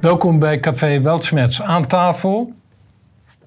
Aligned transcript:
Welkom 0.00 0.38
bij 0.38 0.60
Café 0.60 1.00
Weltschmerz. 1.00 1.60
Aan 1.60 1.86
tafel, 1.86 2.52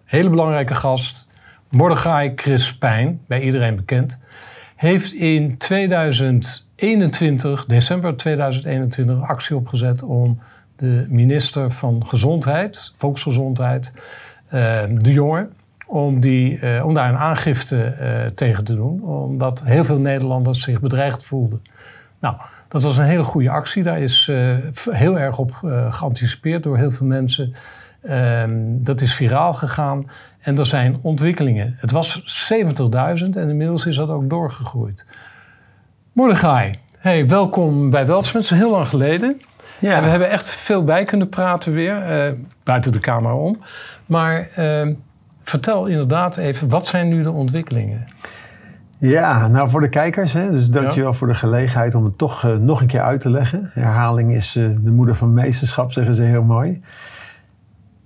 hele 0.05 0.29
belangrijke 0.29 0.73
gast, 0.73 1.27
Mordechai 1.69 2.33
Crispijn, 2.33 3.21
bij 3.27 3.41
iedereen 3.41 3.75
bekend, 3.75 4.17
heeft 4.75 5.13
in 5.13 5.57
2021, 5.57 7.65
december 7.65 8.15
2021, 8.15 9.21
actie 9.21 9.55
opgezet 9.55 10.03
om 10.03 10.39
de 10.75 11.05
minister 11.09 11.71
van 11.71 12.07
Gezondheid, 12.07 12.93
Volksgezondheid, 12.97 13.93
uh, 14.45 14.51
De 14.97 15.13
Jonge, 15.13 15.49
om, 15.87 16.19
die, 16.19 16.59
uh, 16.59 16.85
om 16.85 16.93
daar 16.93 17.09
een 17.09 17.17
aangifte 17.17 17.95
uh, 17.99 18.25
tegen 18.25 18.63
te 18.63 18.75
doen. 18.75 19.03
Omdat 19.03 19.63
heel 19.63 19.85
veel 19.85 19.99
Nederlanders 19.99 20.61
zich 20.61 20.79
bedreigd 20.79 21.23
voelden. 21.23 21.61
Nou, 22.19 22.35
dat 22.69 22.83
was 22.83 22.97
een 22.97 23.05
hele 23.05 23.23
goede 23.23 23.49
actie. 23.49 23.83
Daar 23.83 23.99
is 23.99 24.27
uh, 24.31 24.55
heel 24.89 25.19
erg 25.19 25.37
op 25.37 25.51
uh, 25.63 25.93
geanticipeerd 25.93 26.63
door 26.63 26.77
heel 26.77 26.91
veel 26.91 27.07
mensen. 27.07 27.53
Um, 28.09 28.83
dat 28.83 29.01
is 29.01 29.13
viraal 29.13 29.53
gegaan 29.53 30.09
en 30.39 30.57
er 30.57 30.65
zijn 30.65 30.97
ontwikkelingen. 31.01 31.75
Het 31.77 31.91
was 31.91 32.21
70.000 32.53 32.63
en 33.29 33.49
inmiddels 33.49 33.85
is 33.85 33.95
dat 33.95 34.09
ook 34.09 34.29
doorgegroeid. 34.29 35.05
Mordechai, 36.11 36.75
hey, 36.97 37.27
welkom 37.27 37.89
bij 37.89 38.05
Weltsmens. 38.05 38.49
Heel 38.49 38.71
lang 38.71 38.87
geleden. 38.87 39.41
Ja. 39.79 39.95
En 39.95 40.03
we 40.03 40.09
hebben 40.09 40.29
echt 40.29 40.49
veel 40.49 40.83
bij 40.83 41.03
kunnen 41.03 41.29
praten 41.29 41.73
weer, 41.73 42.27
uh, 42.27 42.33
buiten 42.63 42.91
de 42.91 42.99
camera 42.99 43.35
om. 43.35 43.61
Maar 44.05 44.49
ehm, 44.55 44.93
vertel 45.43 45.85
inderdaad 45.85 46.37
even, 46.37 46.69
wat 46.69 46.85
zijn 46.85 47.09
nu 47.09 47.21
de 47.21 47.31
ontwikkelingen? 47.31 48.07
Ja, 49.01 49.47
nou 49.47 49.69
voor 49.69 49.81
de 49.81 49.89
kijkers, 49.89 50.33
hè, 50.33 50.51
dus 50.51 50.69
dankjewel 50.69 51.11
ja. 51.11 51.17
voor 51.17 51.27
de 51.27 51.33
gelegenheid 51.33 51.95
om 51.95 52.03
het 52.03 52.17
toch 52.17 52.43
uh, 52.45 52.55
nog 52.55 52.81
een 52.81 52.87
keer 52.87 53.01
uit 53.01 53.21
te 53.21 53.29
leggen. 53.29 53.69
Herhaling 53.73 54.35
is 54.35 54.55
uh, 54.55 54.75
de 54.81 54.91
moeder 54.91 55.15
van 55.15 55.33
meesterschap, 55.33 55.91
zeggen 55.91 56.15
ze 56.15 56.23
heel 56.23 56.43
mooi. 56.43 56.81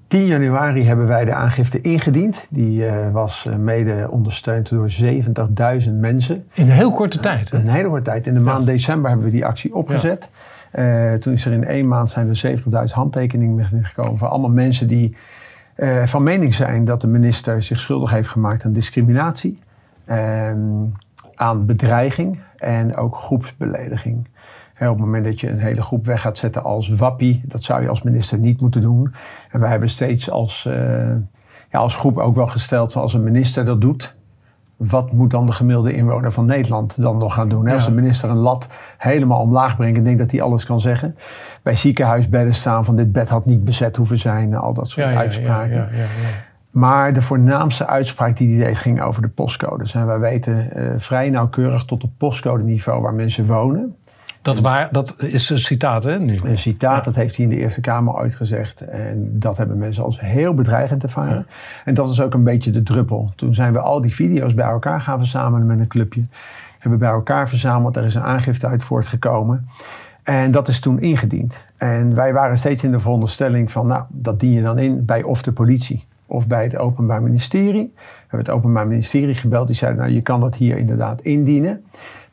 10 0.07 0.25
januari 0.25 0.85
hebben 0.85 1.07
wij 1.07 1.25
de 1.25 1.33
aangifte 1.33 1.81
ingediend. 1.81 2.45
Die 2.49 2.85
uh, 2.85 2.93
was 3.11 3.47
mede 3.59 4.07
ondersteund 4.09 4.69
door 4.69 4.91
70.000 5.01 5.91
mensen. 5.91 6.45
In 6.53 6.63
een 6.63 6.75
heel 6.75 6.91
korte 6.91 7.19
tijd? 7.19 7.51
Hè? 7.51 7.57
In 7.57 7.67
een 7.67 7.73
hele 7.73 7.87
korte 7.87 8.03
tijd. 8.03 8.27
In 8.27 8.33
de 8.33 8.39
maand 8.39 8.65
ja. 8.65 8.71
december 8.71 9.09
hebben 9.09 9.27
we 9.27 9.33
die 9.33 9.45
actie 9.45 9.75
opgezet. 9.75 10.29
Ja. 10.73 11.17
toen 11.17 11.33
is 11.33 11.45
er 11.45 11.51
in 11.51 11.65
één 11.65 11.87
maand 11.87 12.09
zijn 12.09 12.29
er 12.29 12.59
70.000 12.87 12.93
handtekeningen 12.93 13.85
gekomen 13.85 14.17
van 14.17 14.29
allemaal 14.29 14.49
mensen 14.49 14.87
die 14.87 15.15
van 16.05 16.23
mening 16.23 16.53
zijn 16.53 16.85
dat 16.85 17.01
de 17.01 17.07
minister 17.07 17.63
zich 17.63 17.79
schuldig 17.79 18.11
heeft 18.11 18.29
gemaakt 18.29 18.65
aan 18.65 18.73
discriminatie. 18.73 19.59
Um, 20.09 20.91
aan 21.35 21.65
bedreiging 21.65 22.39
en 22.57 22.95
ook 22.95 23.15
groepsbelediging. 23.15 24.27
He, 24.73 24.89
op 24.89 24.95
het 24.95 25.05
moment 25.05 25.25
dat 25.25 25.39
je 25.39 25.49
een 25.49 25.59
hele 25.59 25.81
groep 25.81 26.05
weg 26.05 26.21
gaat 26.21 26.37
zetten 26.37 26.63
als 26.63 26.89
wappie, 26.89 27.41
dat 27.45 27.63
zou 27.63 27.81
je 27.81 27.89
als 27.89 28.01
minister 28.01 28.37
niet 28.37 28.61
moeten 28.61 28.81
doen. 28.81 29.13
En 29.51 29.59
wij 29.59 29.69
hebben 29.69 29.89
steeds 29.89 30.29
als, 30.29 30.65
uh, 30.67 30.73
ja, 31.69 31.79
als 31.79 31.95
groep 31.95 32.17
ook 32.17 32.35
wel 32.35 32.47
gesteld 32.47 32.91
van 32.91 33.01
als 33.01 33.13
een 33.13 33.23
minister 33.23 33.65
dat 33.65 33.81
doet, 33.81 34.15
wat 34.77 35.11
moet 35.11 35.31
dan 35.31 35.45
de 35.45 35.51
gemiddelde 35.51 35.93
inwoner 35.93 36.31
van 36.31 36.45
Nederland 36.45 37.01
dan 37.01 37.17
nog 37.17 37.33
gaan 37.33 37.49
doen? 37.49 37.65
Ja. 37.65 37.73
Als 37.73 37.85
de 37.85 37.91
minister 37.91 38.29
een 38.29 38.37
lat 38.37 38.67
helemaal 38.97 39.39
omlaag 39.39 39.75
brengt 39.75 39.97
en 39.97 40.03
denkt 40.03 40.19
dat 40.19 40.31
hij 40.31 40.41
alles 40.41 40.65
kan 40.65 40.79
zeggen. 40.79 41.15
Bij 41.63 41.75
ziekenhuisbedden 41.75 42.53
staan 42.53 42.85
van 42.85 42.95
dit 42.95 43.11
bed 43.11 43.29
had 43.29 43.45
niet 43.45 43.63
bezet 43.63 43.95
hoeven 43.95 44.17
zijn, 44.17 44.55
al 44.55 44.73
dat 44.73 44.89
soort 44.89 45.07
ja, 45.07 45.15
uitspraken. 45.15 45.75
Ja, 45.75 45.87
maar 46.73 47.13
de 47.13 47.21
voornaamste 47.21 47.87
uitspraak 47.87 48.37
die 48.37 48.57
hij 48.57 48.65
deed 48.65 48.77
ging 48.77 49.01
over 49.01 49.21
de 49.21 49.27
postcodes. 49.27 49.93
En 49.93 50.05
wij 50.05 50.19
weten 50.19 50.69
uh, 50.75 50.93
vrij 50.97 51.29
nauwkeurig 51.29 51.85
tot 51.85 52.03
op 52.03 52.11
postcode 52.17 52.63
niveau 52.63 53.01
waar 53.01 53.13
mensen 53.13 53.45
wonen. 53.45 53.95
Dat, 54.41 54.59
waar, 54.59 54.87
dat 54.91 55.15
is 55.17 55.49
een 55.49 55.57
citaat, 55.57 56.03
hè? 56.03 56.19
Nu. 56.19 56.37
Een 56.43 56.57
citaat, 56.57 56.97
ja. 56.97 57.01
dat 57.03 57.15
heeft 57.15 57.35
hij 57.35 57.45
in 57.45 57.51
de 57.51 57.57
Eerste 57.57 57.81
Kamer 57.81 58.15
uitgezegd. 58.15 58.81
En 58.81 59.39
dat 59.39 59.57
hebben 59.57 59.77
mensen 59.77 60.03
als 60.03 60.19
heel 60.19 60.53
bedreigend 60.53 61.03
ervaren. 61.03 61.45
Ja. 61.47 61.55
En 61.85 61.93
dat 61.93 62.09
is 62.09 62.21
ook 62.21 62.33
een 62.33 62.43
beetje 62.43 62.71
de 62.71 62.83
druppel. 62.83 63.31
Toen 63.35 63.53
zijn 63.53 63.73
we 63.73 63.79
al 63.79 64.01
die 64.01 64.13
video's 64.13 64.53
bij 64.53 64.65
elkaar 64.65 65.01
gaan 65.01 65.19
verzamelen 65.19 65.67
met 65.67 65.79
een 65.79 65.87
clubje. 65.87 66.23
Hebben 66.79 66.99
bij 66.99 67.09
elkaar 67.09 67.49
verzameld, 67.49 67.97
er 67.97 68.05
is 68.05 68.15
een 68.15 68.21
aangifte 68.21 68.67
uit 68.67 68.83
voortgekomen. 68.83 69.67
En 70.23 70.51
dat 70.51 70.67
is 70.67 70.79
toen 70.79 71.01
ingediend. 71.01 71.57
En 71.77 72.15
wij 72.15 72.33
waren 72.33 72.57
steeds 72.57 72.83
in 72.83 72.91
de 72.91 72.99
veronderstelling 72.99 73.71
van, 73.71 73.87
nou, 73.87 74.03
dat 74.09 74.39
dien 74.39 74.51
je 74.51 74.61
dan 74.61 74.79
in 74.79 75.05
bij 75.05 75.23
of 75.23 75.41
de 75.41 75.51
politie 75.51 76.05
of 76.25 76.47
bij 76.47 76.63
het 76.63 76.77
Openbaar 76.77 77.21
Ministerie. 77.21 77.91
We 77.95 78.01
hebben 78.19 78.39
het 78.39 78.49
Openbaar 78.49 78.87
Ministerie 78.87 79.35
gebeld. 79.35 79.67
Die 79.67 79.75
zeiden, 79.75 80.01
nou 80.01 80.13
je 80.13 80.21
kan 80.21 80.39
dat 80.39 80.55
hier 80.55 80.77
inderdaad 80.77 81.21
indienen. 81.21 81.83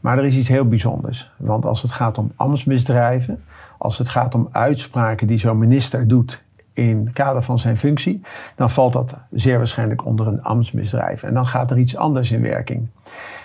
Maar 0.01 0.19
er 0.19 0.25
is 0.25 0.37
iets 0.37 0.49
heel 0.49 0.69
bijzonders. 0.69 1.31
Want 1.37 1.65
als 1.65 1.83
het 1.83 1.91
gaat 1.91 2.19
om 2.19 2.33
ambtsmisdrijven, 2.37 3.43
als 3.79 3.99
het 3.99 4.09
gaat 4.09 4.35
om 4.35 4.49
uitspraken 4.51 5.27
die 5.27 5.39
zo'n 5.39 5.59
minister 5.59 6.09
doet 6.09 6.43
in 6.73 7.03
het 7.05 7.15
kader 7.15 7.43
van 7.43 7.59
zijn 7.59 7.77
functie, 7.77 8.21
dan 8.57 8.71
valt 8.71 8.93
dat 8.93 9.15
zeer 9.31 9.57
waarschijnlijk 9.57 10.05
onder 10.05 10.27
een 10.27 10.43
ambtsmisdrijf. 10.43 11.23
En 11.23 11.35
dan 11.35 11.47
gaat 11.47 11.71
er 11.71 11.79
iets 11.79 11.97
anders 11.97 12.31
in 12.31 12.43
werking. 12.43 12.89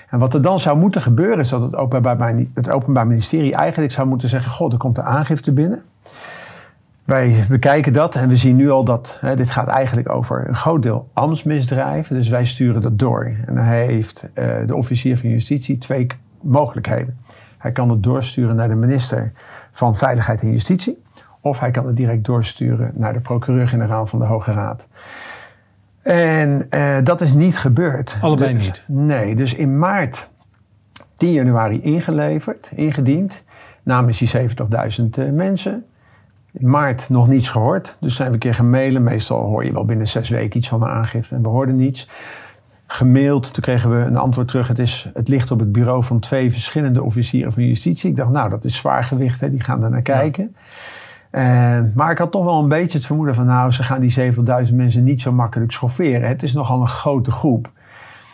En 0.09 0.19
wat 0.19 0.33
er 0.33 0.41
dan 0.41 0.59
zou 0.59 0.77
moeten 0.77 1.01
gebeuren, 1.01 1.39
is 1.39 1.49
dat 1.49 1.61
het 1.61 1.75
Openbaar, 1.75 2.35
het 2.53 2.69
openbaar 2.69 3.07
Ministerie 3.07 3.53
eigenlijk 3.53 3.91
zou 3.91 4.07
moeten 4.07 4.29
zeggen: 4.29 4.51
God, 4.51 4.71
er 4.71 4.77
komt 4.77 4.95
de 4.95 5.01
aangifte 5.01 5.51
binnen. 5.51 5.83
Wij 7.05 7.45
bekijken 7.49 7.93
dat 7.93 8.15
en 8.15 8.29
we 8.29 8.37
zien 8.37 8.55
nu 8.55 8.69
al 8.69 8.83
dat 8.83 9.17
hè, 9.21 9.35
dit 9.35 9.49
gaat 9.49 9.67
eigenlijk 9.67 10.09
over 10.09 10.47
een 10.47 10.55
groot 10.55 10.83
deel 10.83 11.09
ambtsmisdrijven. 11.13 12.15
Dus 12.15 12.29
wij 12.29 12.45
sturen 12.45 12.81
dat 12.81 12.99
door. 12.99 13.23
En 13.45 13.55
dan 13.55 13.63
heeft 13.63 14.25
uh, 14.33 14.55
de 14.65 14.75
officier 14.75 15.17
van 15.17 15.29
justitie 15.29 15.77
twee 15.77 16.07
mogelijkheden. 16.41 17.17
Hij 17.57 17.71
kan 17.71 17.89
het 17.89 18.03
doorsturen 18.03 18.55
naar 18.55 18.67
de 18.67 18.75
minister 18.75 19.31
van 19.71 19.95
Veiligheid 19.95 20.41
en 20.41 20.51
Justitie. 20.51 21.03
Of 21.41 21.59
hij 21.59 21.71
kan 21.71 21.87
het 21.87 21.97
direct 21.97 22.25
doorsturen 22.25 22.91
naar 22.93 23.13
de 23.13 23.21
procureur-generaal 23.21 24.05
van 24.05 24.19
de 24.19 24.25
Hoge 24.25 24.51
Raad. 24.51 24.87
En 26.01 26.67
uh, 26.69 26.97
dat 27.03 27.21
is 27.21 27.33
niet 27.33 27.57
gebeurd. 27.57 28.17
Allebei 28.21 28.53
dus, 28.53 28.65
niet? 28.65 28.83
Nee, 28.87 29.35
dus 29.35 29.53
in 29.53 29.79
maart 29.79 30.29
10 31.17 31.31
januari 31.31 31.81
ingeleverd, 31.81 32.71
ingediend. 32.75 33.43
Namens 33.83 34.17
die 34.17 34.31
70.000 34.31 35.19
uh, 35.19 35.31
mensen. 35.31 35.85
In 36.57 36.69
maart 36.69 37.09
nog 37.09 37.27
niets 37.27 37.49
gehoord. 37.49 37.97
Dus 37.99 38.15
zijn 38.15 38.27
we 38.27 38.33
een 38.33 38.39
keer 38.39 38.53
gemailen. 38.53 39.03
Meestal 39.03 39.45
hoor 39.45 39.65
je 39.65 39.73
wel 39.73 39.85
binnen 39.85 40.07
zes 40.07 40.29
weken 40.29 40.57
iets 40.57 40.67
van 40.67 40.81
een 40.81 40.89
aangifte. 40.89 41.35
En 41.35 41.41
we 41.41 41.49
hoorden 41.49 41.75
niets. 41.75 42.09
Gemaild. 42.87 43.53
Toen 43.53 43.63
kregen 43.63 43.89
we 43.89 44.05
een 44.05 44.17
antwoord 44.17 44.47
terug. 44.47 44.67
Het, 44.67 44.79
is, 44.79 45.09
het 45.13 45.27
ligt 45.27 45.51
op 45.51 45.59
het 45.59 45.71
bureau 45.71 46.03
van 46.03 46.19
twee 46.19 46.51
verschillende 46.51 47.03
officieren 47.03 47.51
van 47.51 47.67
justitie. 47.67 48.09
Ik 48.09 48.15
dacht, 48.15 48.31
nou, 48.31 48.49
dat 48.49 48.65
is 48.65 48.75
zwaargewicht. 48.75 49.39
Hè? 49.39 49.49
Die 49.49 49.59
gaan 49.59 49.79
daar 49.79 49.89
naar 49.89 50.01
kijken. 50.01 50.55
Ja. 51.31 51.79
Uh, 51.79 51.83
maar 51.93 52.11
ik 52.11 52.17
had 52.17 52.31
toch 52.31 52.45
wel 52.45 52.59
een 52.59 52.69
beetje 52.69 52.97
het 52.97 53.07
vermoeden 53.07 53.35
van... 53.35 53.45
nou, 53.45 53.71
ze 53.71 53.83
gaan 53.83 54.01
die 54.01 54.33
70.000 54.67 54.73
mensen 54.73 55.03
niet 55.03 55.21
zo 55.21 55.31
makkelijk 55.31 55.71
schofferen. 55.71 56.27
Het 56.27 56.43
is 56.43 56.53
nogal 56.53 56.81
een 56.81 56.87
grote 56.87 57.31
groep. 57.31 57.71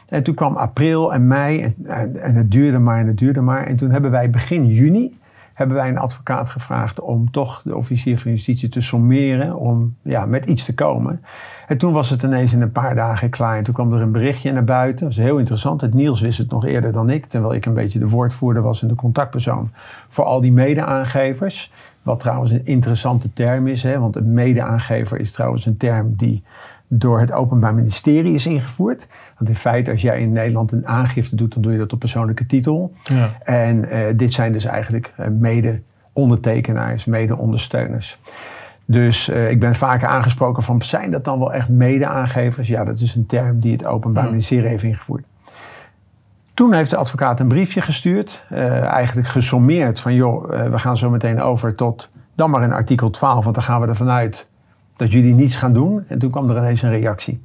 En 0.07 0.23
toen 0.23 0.35
kwam 0.35 0.55
april 0.55 1.13
en 1.13 1.27
mei. 1.27 1.61
En, 1.61 1.75
en, 1.85 2.21
en 2.21 2.35
het 2.35 2.51
duurde 2.51 2.79
maar 2.79 2.99
en 2.99 3.07
het 3.07 3.17
duurde 3.17 3.41
maar. 3.41 3.65
En 3.65 3.75
toen 3.75 3.91
hebben 3.91 4.11
wij 4.11 4.29
begin 4.29 4.67
juni 4.67 5.19
hebben 5.61 5.79
wij 5.79 5.89
een 5.89 5.97
advocaat 5.97 6.49
gevraagd 6.49 6.99
om 6.99 7.31
toch 7.31 7.61
de 7.63 7.75
officier 7.75 8.17
van 8.19 8.31
justitie 8.31 8.69
te 8.69 8.81
sommeren, 8.81 9.55
om 9.55 9.95
ja, 10.01 10.25
met 10.25 10.45
iets 10.45 10.65
te 10.65 10.73
komen. 10.73 11.21
En 11.67 11.77
toen 11.77 11.93
was 11.93 12.09
het 12.09 12.23
ineens 12.23 12.53
in 12.53 12.61
een 12.61 12.71
paar 12.71 12.95
dagen 12.95 13.29
klaar. 13.29 13.57
En 13.57 13.63
toen 13.63 13.73
kwam 13.73 13.93
er 13.93 14.01
een 14.01 14.11
berichtje 14.11 14.51
naar 14.51 14.63
buiten. 14.63 15.05
Dat 15.05 15.15
was 15.15 15.25
heel 15.25 15.37
interessant. 15.37 15.81
Het 15.81 15.93
Niels 15.93 16.21
wist 16.21 16.37
het 16.37 16.51
nog 16.51 16.65
eerder 16.65 16.91
dan 16.91 17.09
ik, 17.09 17.25
terwijl 17.25 17.53
ik 17.53 17.65
een 17.65 17.73
beetje 17.73 17.99
de 17.99 18.09
woordvoerder 18.09 18.63
was 18.63 18.81
en 18.81 18.87
de 18.87 18.95
contactpersoon 18.95 19.71
voor 20.07 20.25
al 20.25 20.41
die 20.41 20.51
mede-aangevers. 20.51 21.71
Wat 22.01 22.19
trouwens 22.19 22.51
een 22.51 22.65
interessante 22.65 23.33
term 23.33 23.67
is, 23.67 23.83
hè, 23.83 23.99
want 23.99 24.15
een 24.15 24.33
mede-aangever 24.33 25.19
is 25.19 25.31
trouwens 25.31 25.65
een 25.65 25.77
term 25.77 26.13
die 26.15 26.43
door 26.93 27.19
het 27.19 27.31
Openbaar 27.31 27.73
Ministerie 27.73 28.33
is 28.33 28.45
ingevoerd. 28.45 29.07
Want 29.37 29.49
in 29.49 29.55
feite, 29.55 29.91
als 29.91 30.01
jij 30.01 30.21
in 30.21 30.31
Nederland 30.31 30.71
een 30.71 30.87
aangifte 30.87 31.35
doet, 31.35 31.53
dan 31.53 31.61
doe 31.61 31.71
je 31.71 31.77
dat 31.77 31.93
op 31.93 31.99
persoonlijke 31.99 32.45
titel. 32.45 32.93
Ja. 33.03 33.31
En 33.43 33.77
uh, 33.77 34.05
dit 34.15 34.31
zijn 34.31 34.51
dus 34.51 34.65
eigenlijk 34.65 35.13
uh, 35.19 35.27
mede-ondertekenaars, 35.27 37.05
mede-ondersteuners. 37.05 38.19
Dus 38.85 39.29
uh, 39.29 39.49
ik 39.49 39.59
ben 39.59 39.75
vaker 39.75 40.07
aangesproken 40.07 40.63
van, 40.63 40.81
zijn 40.81 41.11
dat 41.11 41.25
dan 41.25 41.39
wel 41.39 41.53
echt 41.53 41.69
mede-aangevers? 41.69 42.67
Ja, 42.67 42.83
dat 42.83 42.99
is 42.99 43.15
een 43.15 43.25
term 43.25 43.59
die 43.59 43.71
het 43.71 43.85
Openbaar 43.85 44.25
Ministerie 44.25 44.67
heeft 44.67 44.83
ingevoerd. 44.83 45.23
Toen 46.53 46.73
heeft 46.73 46.89
de 46.89 46.97
advocaat 46.97 47.39
een 47.39 47.47
briefje 47.47 47.81
gestuurd, 47.81 48.43
eigenlijk 48.49 49.27
gesommeerd 49.27 49.99
van, 49.99 50.13
joh, 50.13 50.69
we 50.69 50.79
gaan 50.79 50.97
zo 50.97 51.09
meteen 51.09 51.41
over 51.41 51.75
tot 51.75 52.09
dan 52.35 52.49
maar 52.49 52.63
in 52.63 52.73
artikel 52.73 53.09
12, 53.09 53.43
want 53.43 53.55
dan 53.55 53.63
gaan 53.63 53.81
we 53.81 53.87
ervan 53.87 54.09
uit 54.09 54.49
dat 55.01 55.11
jullie 55.11 55.33
niets 55.33 55.55
gaan 55.55 55.73
doen. 55.73 56.03
En 56.07 56.19
toen 56.19 56.29
kwam 56.31 56.49
er 56.49 56.57
ineens 56.57 56.81
een 56.81 56.89
reactie. 56.89 57.41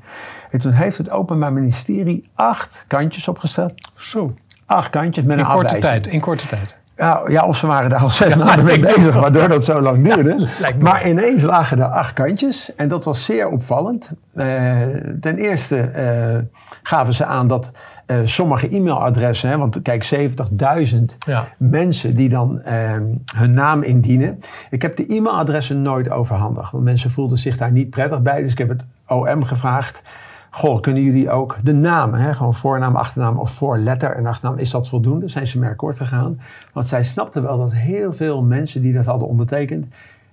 En 0.51 0.59
toen 0.59 0.73
heeft 0.73 0.99
het 0.99 1.11
Openbaar 1.11 1.53
Ministerie 1.53 2.29
acht 2.35 2.85
kantjes 2.87 3.29
opgesteld. 3.29 3.73
Zo. 3.95 4.35
Acht 4.67 4.91
kantjes 4.91 5.25
met 5.25 5.39
in 5.39 5.45
een 5.45 5.51
korte 5.51 5.65
afwijzing. 5.65 6.03
tijd, 6.03 6.15
in 6.15 6.21
korte 6.21 6.47
tijd. 6.47 6.77
Ja, 6.97 7.23
ja, 7.27 7.43
of 7.47 7.57
ze 7.57 7.67
waren 7.67 7.91
daar 7.91 8.01
al 8.01 8.11
zes 8.11 8.29
ja, 8.29 8.45
maanden 8.45 8.65
mee 8.65 8.81
bezig, 8.81 9.15
waardoor 9.15 9.49
dat 9.49 9.65
zo 9.65 9.81
lang 9.81 10.05
duurde. 10.05 10.49
maar 10.79 11.09
ineens 11.09 11.43
lagen 11.43 11.79
er 11.79 11.87
acht 11.87 12.13
kantjes 12.13 12.75
en 12.75 12.89
dat 12.89 13.05
was 13.05 13.25
zeer 13.25 13.49
opvallend. 13.49 14.11
Uh, 14.35 14.73
ten 15.21 15.37
eerste 15.37 15.91
uh, 15.97 16.61
gaven 16.83 17.15
ze 17.15 17.25
aan 17.25 17.47
dat 17.47 17.71
eh, 18.07 18.19
sommige 18.25 18.69
e-mailadressen, 18.77 19.49
hè, 19.51 19.59
want 19.59 19.83
kijk, 19.83 20.05
70.000 20.05 21.17
Ja. 21.27 21.45
mensen 21.59 22.17
die 22.17 22.29
dan 22.29 22.61
ehm, 22.61 23.05
hun 23.35 23.53
naam 23.55 23.83
indienen. 23.83 24.39
Ik 24.71 24.83
heb 24.83 24.97
de 24.97 25.07
e-mailadressen 25.07 25.83
nooit 25.83 26.11
overhandigd, 26.11 26.73
want 26.73 26.85
mensen 26.85 27.11
voelden 27.11 27.39
zich 27.39 27.57
daar 27.57 27.73
niet 27.73 27.91
prettig 27.91 28.23
bij. 28.23 28.43
Dus 28.43 28.51
ik 28.51 28.59
heb 28.59 28.69
het 28.69 28.87
OM 29.07 29.43
gevraagd. 29.43 30.03
Goh, 30.51 30.81
kunnen 30.81 31.03
jullie 31.03 31.31
ook 31.31 31.57
de 31.63 31.73
namen, 31.75 32.21
hè, 32.21 32.35
gewoon 32.35 32.55
voornaam, 32.55 32.97
achternaam 32.97 33.39
of 33.39 33.51
voorletter 33.51 34.11
en 34.17 34.27
achternaam, 34.27 34.59
is 34.59 34.71
dat 34.71 34.89
voldoende? 34.89 35.29
Zijn 35.29 35.47
ze 35.47 35.59
mee 35.59 35.71
akkoord 35.71 35.97
gegaan? 35.97 36.41
Want 36.73 36.87
zij 36.87 37.05
snapten 37.05 37.43
wel 37.43 37.59
dat 37.59 37.75
heel 37.75 38.13
veel 38.13 38.43
mensen 38.43 38.83
die 38.83 38.93
dat 38.93 39.07
hadden 39.07 39.29
ondertekend, 39.29 39.87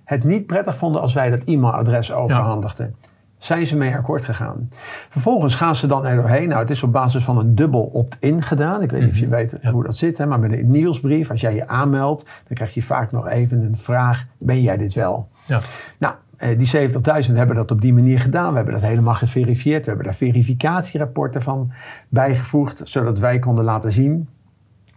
het 0.04 0.24
niet 0.24 0.46
prettig 0.46 0.76
vonden 0.76 1.00
als 1.00 1.14
wij 1.14 1.30
dat 1.30 1.44
e-mailadres 1.44 2.12
overhandigden. 2.12 2.94
Zijn 3.44 3.66
ze 3.66 3.76
mee 3.76 3.94
akkoord 3.94 4.24
gegaan. 4.24 4.68
Vervolgens 5.08 5.54
gaan 5.54 5.74
ze 5.74 5.86
dan 5.86 6.06
er 6.06 6.16
doorheen. 6.16 6.48
Nou, 6.48 6.60
het 6.60 6.70
is 6.70 6.82
op 6.82 6.92
basis 6.92 7.24
van 7.24 7.38
een 7.38 7.54
dubbel 7.54 7.82
opt-in 7.82 8.42
gedaan. 8.42 8.82
Ik 8.82 8.90
weet 8.90 9.00
niet 9.00 9.10
of 9.10 9.18
je 9.18 9.28
weet 9.28 9.56
hoe 9.62 9.84
dat 9.84 9.96
zit, 9.96 10.18
hè, 10.18 10.26
maar 10.26 10.40
met 10.40 10.52
een 10.52 10.70
nieuwsbrief, 10.70 11.30
als 11.30 11.40
jij 11.40 11.54
je 11.54 11.68
aanmeldt, 11.68 12.22
dan 12.22 12.56
krijg 12.56 12.74
je 12.74 12.82
vaak 12.82 13.12
nog 13.12 13.28
even 13.28 13.62
een 13.62 13.76
vraag: 13.76 14.24
ben 14.38 14.62
jij 14.62 14.76
dit 14.76 14.94
wel? 14.94 15.28
Ja. 15.44 15.60
Nou, 15.98 16.14
eh, 16.36 16.58
die 16.58 16.66
70.000 16.66 17.36
hebben 17.36 17.56
dat 17.56 17.70
op 17.70 17.80
die 17.80 17.94
manier 17.94 18.20
gedaan. 18.20 18.50
We 18.50 18.56
hebben 18.56 18.74
dat 18.74 18.82
helemaal 18.82 19.14
geverifieerd. 19.14 19.80
We 19.80 19.88
hebben 19.88 20.06
daar 20.06 20.16
verificatierapporten 20.16 21.42
van 21.42 21.72
bijgevoegd, 22.08 22.80
zodat 22.84 23.18
wij 23.18 23.38
konden 23.38 23.64
laten 23.64 23.92
zien. 23.92 24.28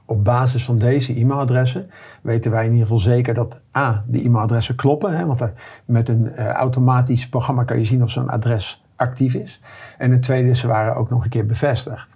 Op 0.09 0.23
basis 0.23 0.65
van 0.65 0.77
deze 0.77 1.19
e-mailadressen 1.19 1.89
weten 2.21 2.51
wij 2.51 2.63
in 2.65 2.71
ieder 2.71 2.83
geval 2.87 3.01
zeker 3.01 3.33
dat 3.33 3.59
A, 3.77 4.03
de 4.07 4.23
e-mailadressen 4.23 4.75
kloppen. 4.75 5.17
Hè, 5.17 5.25
want 5.25 5.41
er, 5.41 5.53
met 5.85 6.09
een 6.09 6.35
eh, 6.35 6.47
automatisch 6.47 7.29
programma 7.29 7.63
kan 7.63 7.77
je 7.77 7.83
zien 7.83 8.03
of 8.03 8.09
zo'n 8.09 8.29
adres 8.29 8.83
actief 8.95 9.33
is. 9.33 9.61
En 9.97 10.11
het 10.11 10.21
tweede 10.21 10.49
is, 10.49 10.59
ze 10.59 10.67
waren 10.67 10.95
ook 10.95 11.09
nog 11.09 11.23
een 11.23 11.29
keer 11.29 11.45
bevestigd. 11.45 12.15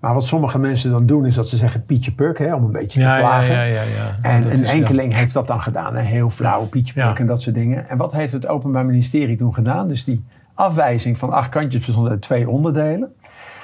Maar 0.00 0.14
wat 0.14 0.24
sommige 0.26 0.58
mensen 0.58 0.90
dan 0.90 1.06
doen, 1.06 1.26
is 1.26 1.34
dat 1.34 1.48
ze 1.48 1.56
zeggen 1.56 1.84
Pietje 1.84 2.12
Puk, 2.12 2.38
hè, 2.38 2.54
om 2.54 2.64
een 2.64 2.72
beetje 2.72 3.00
te 3.00 3.06
Ja, 3.06 3.18
plagen. 3.18 3.54
ja, 3.54 3.62
ja, 3.62 3.82
ja. 3.82 4.16
En 4.22 4.42
Dat 4.42 4.50
een 4.52 4.64
enkeling 4.64 5.14
heeft 5.14 5.32
dat 5.32 5.46
dan 5.46 5.60
gedaan. 5.60 5.96
Een 5.96 6.04
heel 6.04 6.30
flauw 6.30 6.64
Pietje 6.66 6.92
Puk 7.06 7.18
en 7.18 7.26
dat 7.26 7.42
soort 7.42 7.54
dingen. 7.54 7.88
En 7.88 7.96
wat 7.96 8.12
heeft 8.12 8.32
het 8.32 8.46
Openbaar 8.46 8.86
Ministerie 8.86 9.36
toen 9.36 9.54
gedaan? 9.54 9.88
Dus 9.88 10.04
die 10.04 10.24
afwijzing 10.54 11.18
van 11.18 11.30
acht 11.30 11.48
kantjes 11.48 11.86
bestond 11.86 12.08
uit 12.08 12.20
twee 12.20 12.48
onderdelen. 12.48 13.12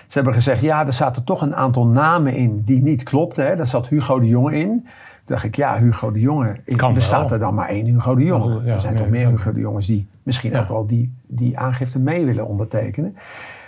Ze 0.09 0.15
hebben 0.15 0.35
gezegd, 0.35 0.61
ja, 0.61 0.87
er 0.87 0.93
zaten 0.93 1.25
toch 1.25 1.43
een 1.43 1.57
aantal 1.57 1.87
namen 1.87 2.35
in 2.35 2.63
die 2.65 2.83
niet 2.83 3.03
klopten. 3.03 3.47
Hè. 3.47 3.57
Daar 3.57 3.67
zat 3.67 3.89
Hugo 3.89 4.21
de 4.21 4.27
Jonge 4.27 4.57
in. 4.57 4.69
Toen 4.69 5.37
dacht 5.37 5.45
ik, 5.45 5.57
ja, 5.57 5.79
Hugo 5.79 6.13
de 6.13 6.21
Jonge. 6.21 6.57
Kan 6.77 6.95
bestaat 6.95 7.23
wel. 7.23 7.33
er 7.33 7.39
dan 7.39 7.55
maar 7.55 7.69
één 7.69 7.87
Hugo 7.87 8.15
de 8.15 8.25
Jonge? 8.25 8.65
Ja, 8.65 8.73
er 8.73 8.81
zijn 8.81 8.97
toch 8.97 9.09
meer. 9.09 9.29
Hugo 9.29 9.53
de 9.53 9.61
Jongens 9.61 9.87
die 9.87 10.07
misschien 10.23 10.57
ook 10.57 10.69
wel 10.69 10.87
die, 10.87 11.15
die 11.27 11.59
aangifte 11.59 11.99
mee 11.99 12.25
willen 12.25 12.47
ondertekenen. 12.47 13.17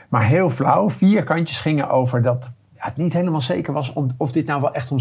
Maar 0.08 0.24
heel 0.24 0.50
flauw, 0.50 0.90
vier 0.90 1.24
kantjes 1.24 1.58
gingen 1.58 1.90
over 1.90 2.22
dat 2.22 2.52
ja, 2.76 2.84
het 2.84 2.96
niet 2.96 3.12
helemaal 3.12 3.40
zeker 3.40 3.72
was 3.72 3.92
om, 3.92 4.06
of 4.16 4.32
dit 4.32 4.46
nou 4.46 4.60
wel 4.60 4.74
echt 4.74 4.90
om 4.90 4.98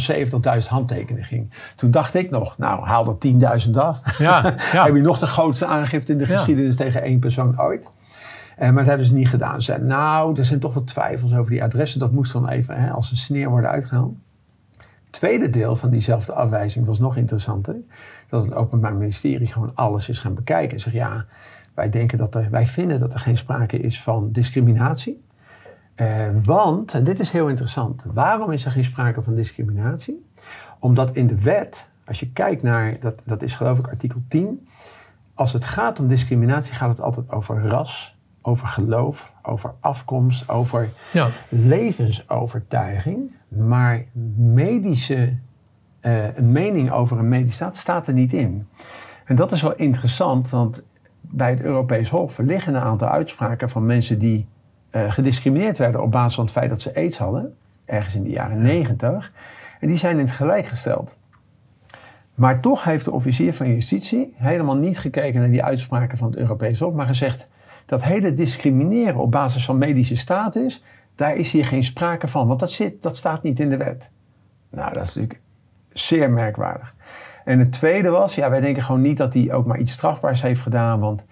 70.000 0.61 0.67
handtekeningen 0.67 1.25
ging. 1.25 1.49
Toen 1.75 1.91
dacht 1.91 2.13
ik 2.13 2.29
nog, 2.29 2.57
nou 2.57 2.85
haal 2.85 3.17
er 3.19 3.65
10.000 3.67 3.71
af. 3.71 4.17
Ja, 4.17 4.55
ja. 4.71 4.83
Heb 4.83 4.95
je 4.95 5.01
nog 5.01 5.19
de 5.19 5.25
grootste 5.25 5.65
aangifte 5.65 6.11
in 6.11 6.17
de 6.17 6.25
geschiedenis 6.25 6.75
tegen 6.75 7.01
één 7.01 7.19
persoon 7.19 7.61
ooit? 7.61 7.91
Eh, 8.59 8.65
maar 8.65 8.77
dat 8.77 8.85
hebben 8.85 9.05
ze 9.05 9.13
niet 9.13 9.27
gedaan. 9.27 9.55
Ze 9.55 9.61
zeiden, 9.61 9.87
nou, 9.87 10.37
er 10.37 10.45
zijn 10.45 10.59
toch 10.59 10.73
wat 10.73 10.87
twijfels 10.87 11.35
over 11.35 11.51
die 11.51 11.63
adressen. 11.63 11.99
Dat 11.99 12.11
moest 12.11 12.33
dan 12.33 12.49
even 12.49 12.81
hè, 12.81 12.91
als 12.91 13.11
een 13.11 13.17
sneer 13.17 13.49
worden 13.49 13.69
uitgehaald. 13.69 14.15
Tweede 15.09 15.49
deel 15.49 15.75
van 15.75 15.89
diezelfde 15.89 16.33
afwijzing 16.33 16.85
was 16.85 16.99
nog 16.99 17.15
interessanter. 17.15 17.75
Dat 18.29 18.43
het 18.43 18.53
Openbaar 18.53 18.95
Ministerie 18.95 19.47
gewoon 19.47 19.71
alles 19.75 20.09
is 20.09 20.19
gaan 20.19 20.33
bekijken. 20.33 20.73
En 20.73 20.79
zegt, 20.79 20.95
ja, 20.95 21.25
wij, 21.73 21.89
denken 21.89 22.17
dat 22.17 22.35
er, 22.35 22.49
wij 22.49 22.65
vinden 22.67 22.99
dat 22.99 23.13
er 23.13 23.19
geen 23.19 23.37
sprake 23.37 23.79
is 23.79 24.01
van 24.01 24.31
discriminatie. 24.31 25.23
Eh, 25.95 26.07
want, 26.43 26.93
en 26.93 27.03
dit 27.03 27.19
is 27.19 27.29
heel 27.29 27.47
interessant, 27.49 28.03
waarom 28.13 28.51
is 28.51 28.65
er 28.65 28.71
geen 28.71 28.83
sprake 28.83 29.21
van 29.21 29.35
discriminatie? 29.35 30.25
Omdat 30.79 31.11
in 31.11 31.27
de 31.27 31.41
wet, 31.41 31.89
als 32.05 32.19
je 32.19 32.31
kijkt 32.31 32.61
naar, 32.61 32.97
dat, 32.99 33.21
dat 33.23 33.41
is 33.41 33.53
geloof 33.53 33.79
ik 33.79 33.87
artikel 33.87 34.21
10, 34.27 34.67
als 35.33 35.53
het 35.53 35.65
gaat 35.65 35.99
om 35.99 36.07
discriminatie 36.07 36.73
gaat 36.73 36.89
het 36.89 37.01
altijd 37.01 37.31
over 37.31 37.67
ras, 37.67 38.17
over 38.41 38.67
geloof, 38.67 39.33
over 39.41 39.73
afkomst, 39.79 40.49
over 40.49 40.89
Ja. 41.11 41.29
levensovertuiging. 41.49 43.35
Maar 43.47 44.03
medische, 44.37 45.33
eh, 45.99 46.35
een 46.37 46.51
mening 46.51 46.91
over 46.91 47.19
een 47.19 47.27
medisch 47.29 47.53
staat 47.53 47.75
staat 47.75 48.07
er 48.07 48.13
niet 48.13 48.33
in. 48.33 48.67
En 49.25 49.35
dat 49.35 49.51
is 49.51 49.61
wel 49.61 49.75
interessant, 49.75 50.49
want 50.49 50.81
bij 51.21 51.49
het 51.49 51.61
Europees 51.61 52.09
Hof 52.09 52.37
liggen 52.37 52.73
een 52.75 52.81
aantal 52.81 53.07
uitspraken 53.07 53.69
van 53.69 53.85
mensen 53.85 54.19
die 54.19 54.47
eh, 54.89 55.11
gediscrimineerd 55.11 55.77
werden 55.77 56.03
op 56.03 56.11
basis 56.11 56.35
van 56.35 56.43
het 56.43 56.53
feit 56.53 56.69
dat 56.69 56.81
ze 56.81 56.95
aids 56.95 57.17
hadden, 57.17 57.55
ergens 57.85 58.15
in 58.15 58.23
de 58.23 58.29
jaren 58.29 58.61
negentig. 58.61 59.31
En 59.79 59.87
die 59.87 59.97
zijn 59.97 60.13
in 60.19 60.25
het 60.25 60.31
gelijk 60.31 60.65
gesteld. 60.65 61.17
Maar 62.35 62.59
toch 62.59 62.83
heeft 62.83 63.05
de 63.05 63.11
officier 63.11 63.53
van 63.53 63.67
justitie 63.67 64.33
helemaal 64.37 64.75
niet 64.75 64.99
gekeken 64.99 65.39
naar 65.39 65.49
die 65.49 65.63
uitspraken 65.63 66.17
van 66.17 66.27
het 66.27 66.37
Europees 66.37 66.79
Hof, 66.79 66.93
maar 66.93 67.05
gezegd 67.05 67.47
dat 67.89 68.03
hele 68.03 68.33
discrimineren 68.33 69.15
op 69.15 69.31
basis 69.31 69.65
van 69.65 69.77
medische 69.77 70.15
status, 70.15 70.83
daar 71.15 71.35
is 71.35 71.51
hier 71.51 71.65
geen 71.65 71.83
sprake 71.83 72.27
van, 72.27 72.47
want 72.47 72.59
dat, 72.59 72.71
zit, 72.71 73.01
dat 73.01 73.17
staat 73.17 73.43
niet 73.43 73.59
in 73.59 73.69
de 73.69 73.77
wet. 73.77 74.09
Nou, 74.69 74.93
dat 74.93 75.01
is 75.05 75.13
natuurlijk 75.15 75.39
zeer 75.93 76.29
merkwaardig. 76.31 76.95
En 77.45 77.59
het 77.59 77.71
tweede 77.71 78.09
was, 78.09 78.35
ja, 78.35 78.49
wij 78.49 78.59
denken 78.61 78.83
gewoon 78.83 79.01
niet 79.01 79.17
dat 79.17 79.33
hij 79.33 79.53
ook 79.53 79.65
maar 79.65 79.77
iets 79.77 79.91
strafbaars 79.91 80.41
heeft 80.41 80.61
gedaan, 80.61 80.99
want 80.99 81.23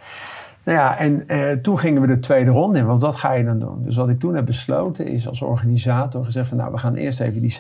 nou 0.64 0.78
ja, 0.78 0.98
en 0.98 1.28
eh, 1.28 1.52
toen 1.52 1.80
gingen 1.80 2.02
we 2.02 2.08
de 2.08 2.20
tweede 2.20 2.52
ronde 2.52 2.80
in, 2.80 2.86
want 2.86 3.02
wat 3.02 3.16
ga 3.16 3.32
je 3.34 3.44
dan 3.44 3.60
doen? 3.60 3.84
Dus 3.84 3.96
wat 3.96 4.10
ik 4.10 4.20
toen 4.20 4.36
heb 4.36 4.46
besloten 4.46 5.08
is 5.08 5.28
als 5.28 5.42
organisator 5.42 6.26
gezegd 6.26 6.50
van 6.50 6.58
nou, 6.58 6.72
we 6.72 6.78
gaan 6.78 6.96
eerst 6.96 7.20
even 7.20 7.42
die 7.42 7.56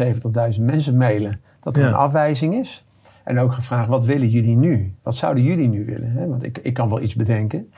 70.000 0.58 0.62
mensen 0.64 0.98
mailen 0.98 1.42
dat 1.60 1.76
er 1.78 1.82
Ja. 1.82 1.88
een 1.88 1.94
afwijzing 1.94 2.54
is. 2.56 2.86
En 3.24 3.40
ook 3.40 3.54
gevraagd, 3.54 3.88
wat 3.88 4.06
willen 4.06 4.30
jullie 4.30 4.56
nu? 4.56 4.94
Wat 5.04 5.16
zouden 5.16 5.44
jullie 5.44 5.68
nu 5.70 5.86
willen? 5.86 6.12
Hè? 6.12 6.28
Want 6.28 6.44
ik, 6.44 6.58
ik 6.58 6.74
kan 6.74 6.90
wel 6.90 7.02
iets 7.02 7.16
bedenken. 7.16 7.72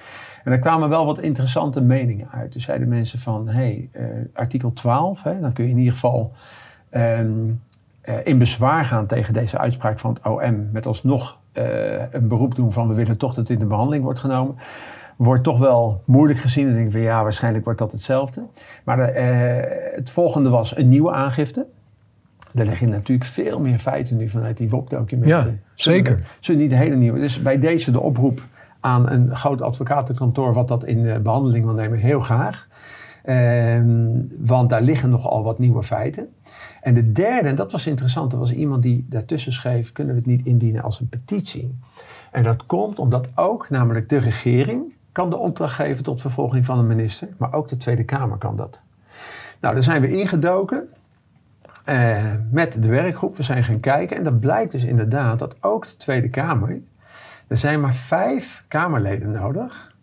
En 0.49 0.55
er 0.55 0.61
kwamen 0.61 0.89
wel 0.89 1.05
wat 1.05 1.19
interessante 1.19 1.81
meningen 1.81 2.27
uit. 2.31 2.53
Dus 2.53 2.63
zeiden 2.63 2.87
mensen 2.87 3.19
van, 3.19 3.47
hé, 3.47 3.53
hey, 3.53 3.89
eh, 3.91 4.05
artikel 4.33 4.73
12, 4.73 5.23
hè, 5.23 5.39
dan 5.39 5.53
kun 5.53 5.63
je 5.63 5.69
in 5.69 5.77
ieder 5.77 5.93
geval 5.93 6.31
ehm, 6.89 7.29
eh, 8.01 8.15
in 8.23 8.37
bezwaar 8.37 8.85
gaan 8.85 9.05
tegen 9.05 9.33
deze 9.33 9.57
uitspraak 9.57 9.99
van 9.99 10.13
het 10.13 10.25
OM. 10.25 10.69
Met 10.71 10.85
alsnog 10.85 11.39
eh, 11.51 12.11
een 12.11 12.27
beroep 12.27 12.55
doen 12.55 12.71
van, 12.71 12.87
we 12.87 12.93
willen 12.93 13.17
toch 13.17 13.33
dat 13.33 13.47
dit 13.47 13.53
in 13.53 13.63
de 13.63 13.69
behandeling 13.69 14.03
wordt 14.03 14.19
genomen. 14.19 14.55
Wordt 15.15 15.43
toch 15.43 15.57
wel 15.57 16.01
moeilijk 16.05 16.39
gezien. 16.39 16.65
Dan 16.65 16.73
denk 16.73 16.85
ik 16.85 16.91
van, 16.91 17.01
ja, 17.01 17.23
waarschijnlijk 17.23 17.63
wordt 17.63 17.79
dat 17.79 17.91
hetzelfde. 17.91 18.43
Maar 18.83 18.97
de, 18.97 19.19
het 19.95 20.09
volgende 20.09 20.49
was 20.49 20.77
een 20.77 20.89
nieuwe 20.89 21.11
aangifte. 21.11 21.65
Er 22.53 22.65
liggen 22.65 22.89
natuurlijk 22.89 23.29
veel 23.29 23.59
meer 23.59 23.79
feiten 23.79 24.17
nu 24.17 24.29
vanuit 24.29 24.57
die 24.57 24.69
WOP-documenten. 24.69 25.37
Ja, 25.37 25.71
zeker. 25.75 26.19
Zullen 26.39 26.61
niet 26.61 26.71
hele 26.71 26.95
nieuwe. 26.95 27.19
Dus 27.19 27.41
bij 27.41 27.59
deze 27.59 27.91
de 27.91 27.99
oproep 27.99 28.41
aan 28.79 29.09
een 29.09 29.35
groot 29.35 29.61
advocatenkantoor 29.61 30.53
wat 30.53 30.67
dat 30.67 30.85
in 30.85 31.07
eh, 31.07 31.19
behandeling 31.19 31.65
wil 31.65 31.73
nemen, 31.73 31.99
heel 31.99 32.19
graag. 32.19 32.67
Ehm, 33.23 34.21
want 34.37 34.69
daar 34.69 34.81
liggen 34.81 35.09
nogal 35.09 35.43
wat 35.43 35.59
nieuwe 35.59 35.83
feiten. 35.83 36.29
En 36.81 36.93
de 36.93 37.11
derde, 37.11 37.47
en 37.47 37.55
dat 37.55 37.71
was 37.71 37.85
interessant, 37.85 38.33
er 38.33 38.39
was 38.39 38.51
iemand 38.51 38.83
die 38.83 39.05
daartussen 39.09 39.51
schreef, 39.51 39.91
kunnen 39.91 40.13
we 40.13 40.19
het 40.19 40.29
niet 40.29 40.45
indienen 40.45 40.83
als 40.83 40.99
een 40.99 41.09
petitie? 41.09 41.77
En 42.31 42.43
dat 42.43 42.65
komt 42.65 42.99
omdat 42.99 43.29
ook, 43.35 43.69
namelijk 43.69 44.09
de 44.09 44.17
regering, 44.17 44.93
kan 45.11 45.29
de 45.29 45.37
opdracht 45.37 45.73
geven 45.73 46.03
tot 46.03 46.21
vervolging 46.21 46.65
van 46.65 46.79
een 46.79 46.87
minister, 46.87 47.27
maar 47.37 47.53
ook 47.53 47.67
de 47.67 47.77
Tweede 47.77 48.03
Kamer 48.03 48.37
kan 48.37 48.55
dat. 48.55 48.81
Nou, 49.59 49.73
daar 49.73 49.83
zijn 49.83 50.01
we 50.01 50.19
ingedoken 50.19 50.89
eh, 51.85 52.23
met 52.51 52.83
de 52.83 52.89
werkgroep. 52.89 53.37
We 53.37 53.43
zijn 53.43 53.63
gaan 53.63 53.79
kijken 53.79 54.17
en 54.17 54.23
dat 54.23 54.39
blijkt 54.39 54.71
dus 54.71 54.83
inderdaad 54.83 55.39
dat 55.39 55.63
ook 55.63 55.85
de 55.85 55.95
Tweede 55.95 56.29
Kamer, 56.29 56.79
er 57.49 57.57
zijn 57.57 57.81
maar 57.81 57.93
vijf 57.93 58.65
Kamerleden 58.67 59.31
nodig 59.31 59.95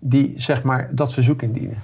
die 0.00 0.32
zeg 0.36 0.62
maar 0.62 0.88
dat 0.94 1.12
verzoek 1.12 1.42
indienen. 1.42 1.78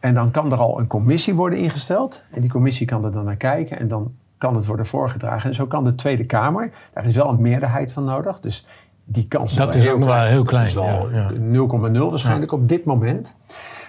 En 0.00 0.14
dan 0.14 0.30
kan 0.30 0.52
er 0.52 0.58
al 0.58 0.78
een 0.78 0.86
commissie 0.86 1.34
worden 1.34 1.58
ingesteld 1.58 2.22
en 2.30 2.40
die 2.40 2.50
commissie 2.50 2.86
kan 2.86 3.04
er 3.04 3.12
dan 3.12 3.24
naar 3.24 3.36
kijken 3.36 3.78
en 3.78 3.88
dan 3.88 4.14
kan 4.38 4.54
het 4.54 4.66
worden 4.66 4.86
voorgedragen. 4.86 5.48
En 5.48 5.54
zo 5.54 5.66
kan 5.66 5.84
de 5.84 5.94
Tweede 5.94 6.24
Kamer, 6.24 6.70
daar 6.92 7.04
is 7.04 7.16
wel 7.16 7.28
een 7.28 7.40
meerderheid 7.40 7.92
van 7.92 8.04
nodig, 8.04 8.40
dus 8.40 8.66
die 9.04 9.28
kans 9.28 9.54
Dat 9.54 9.74
is 9.74 9.88
ook 9.88 9.98
nog 9.98 10.08
wel 10.08 10.24
heel 10.24 10.44
klein, 10.44 10.74
Dat 10.74 10.84
is 10.84 10.90
wel 10.90 11.10
ja, 11.10 11.30
ja. 11.30 11.92
0,0 11.92 12.10
waarschijnlijk 12.10 12.52
op 12.52 12.68
dit 12.68 12.84
moment. 12.84 13.34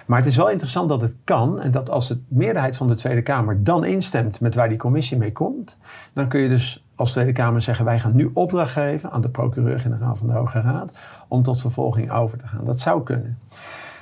Maar 0.06 0.18
het 0.18 0.26
is 0.26 0.36
wel 0.36 0.50
interessant 0.50 0.88
dat 0.88 1.02
het 1.02 1.16
kan 1.24 1.60
en 1.60 1.70
dat 1.70 1.90
als 1.90 2.08
de 2.08 2.20
meerderheid 2.28 2.76
van 2.76 2.86
de 2.88 2.94
Tweede 2.94 3.22
Kamer 3.22 3.64
dan 3.64 3.84
instemt 3.84 4.40
met 4.40 4.54
waar 4.54 4.68
die 4.68 4.78
commissie 4.78 5.16
mee 5.16 5.32
komt, 5.32 5.78
dan 6.12 6.28
kun 6.28 6.40
je 6.40 6.48
dus 6.48 6.87
als 6.98 7.12
Tweede 7.12 7.32
Kamer 7.32 7.62
zeggen 7.62 7.84
wij 7.84 8.00
gaan 8.00 8.16
nu 8.16 8.30
opdracht 8.34 8.70
geven 8.70 9.10
aan 9.10 9.20
de 9.20 9.30
procureur-generaal 9.30 10.16
van 10.16 10.26
de 10.26 10.32
Hoge 10.32 10.60
Raad 10.60 10.90
om 11.28 11.42
tot 11.42 11.60
vervolging 11.60 12.10
over 12.10 12.38
te 12.38 12.46
gaan. 12.46 12.64
Dat 12.64 12.78
zou 12.78 13.02
kunnen. 13.02 13.38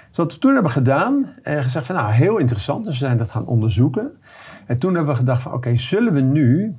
Dus 0.09 0.17
wat 0.17 0.33
we 0.33 0.39
toen 0.39 0.55
hebben 0.55 0.71
gedaan, 0.71 1.33
eh, 1.43 1.61
gezegd 1.61 1.87
van 1.87 1.95
nou 1.95 2.13
heel 2.13 2.39
interessant, 2.39 2.85
dus 2.85 2.99
we 2.99 3.07
zijn 3.07 3.19
dat 3.19 3.31
gaan 3.31 3.47
onderzoeken. 3.47 4.11
En 4.67 4.79
toen 4.79 4.95
hebben 4.95 5.13
we 5.13 5.19
gedacht 5.19 5.43
van 5.43 5.53
oké, 5.53 5.77
zullen 5.77 6.13
we 6.13 6.21
nu 6.21 6.77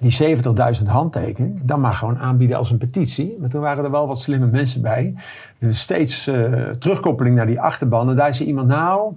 die 0.00 0.10
70.000 0.10 0.88
handtekeningen 0.88 1.66
dan 1.66 1.80
maar 1.80 1.92
gewoon 1.92 2.18
aanbieden 2.18 2.56
als 2.56 2.70
een 2.70 2.78
petitie. 2.78 3.36
Maar 3.40 3.48
toen 3.48 3.60
waren 3.60 3.84
er 3.84 3.90
wel 3.90 4.06
wat 4.06 4.20
slimme 4.20 4.46
mensen 4.46 4.82
bij. 4.82 5.14
Er 5.58 5.68
is 5.68 5.80
steeds 5.80 6.26
eh, 6.26 6.52
terugkoppeling 6.52 7.36
naar 7.36 7.46
die 7.46 7.60
achterban. 7.60 8.10
En 8.10 8.16
daar 8.16 8.34
zei 8.34 8.48
iemand, 8.48 8.68
nou, 8.68 9.12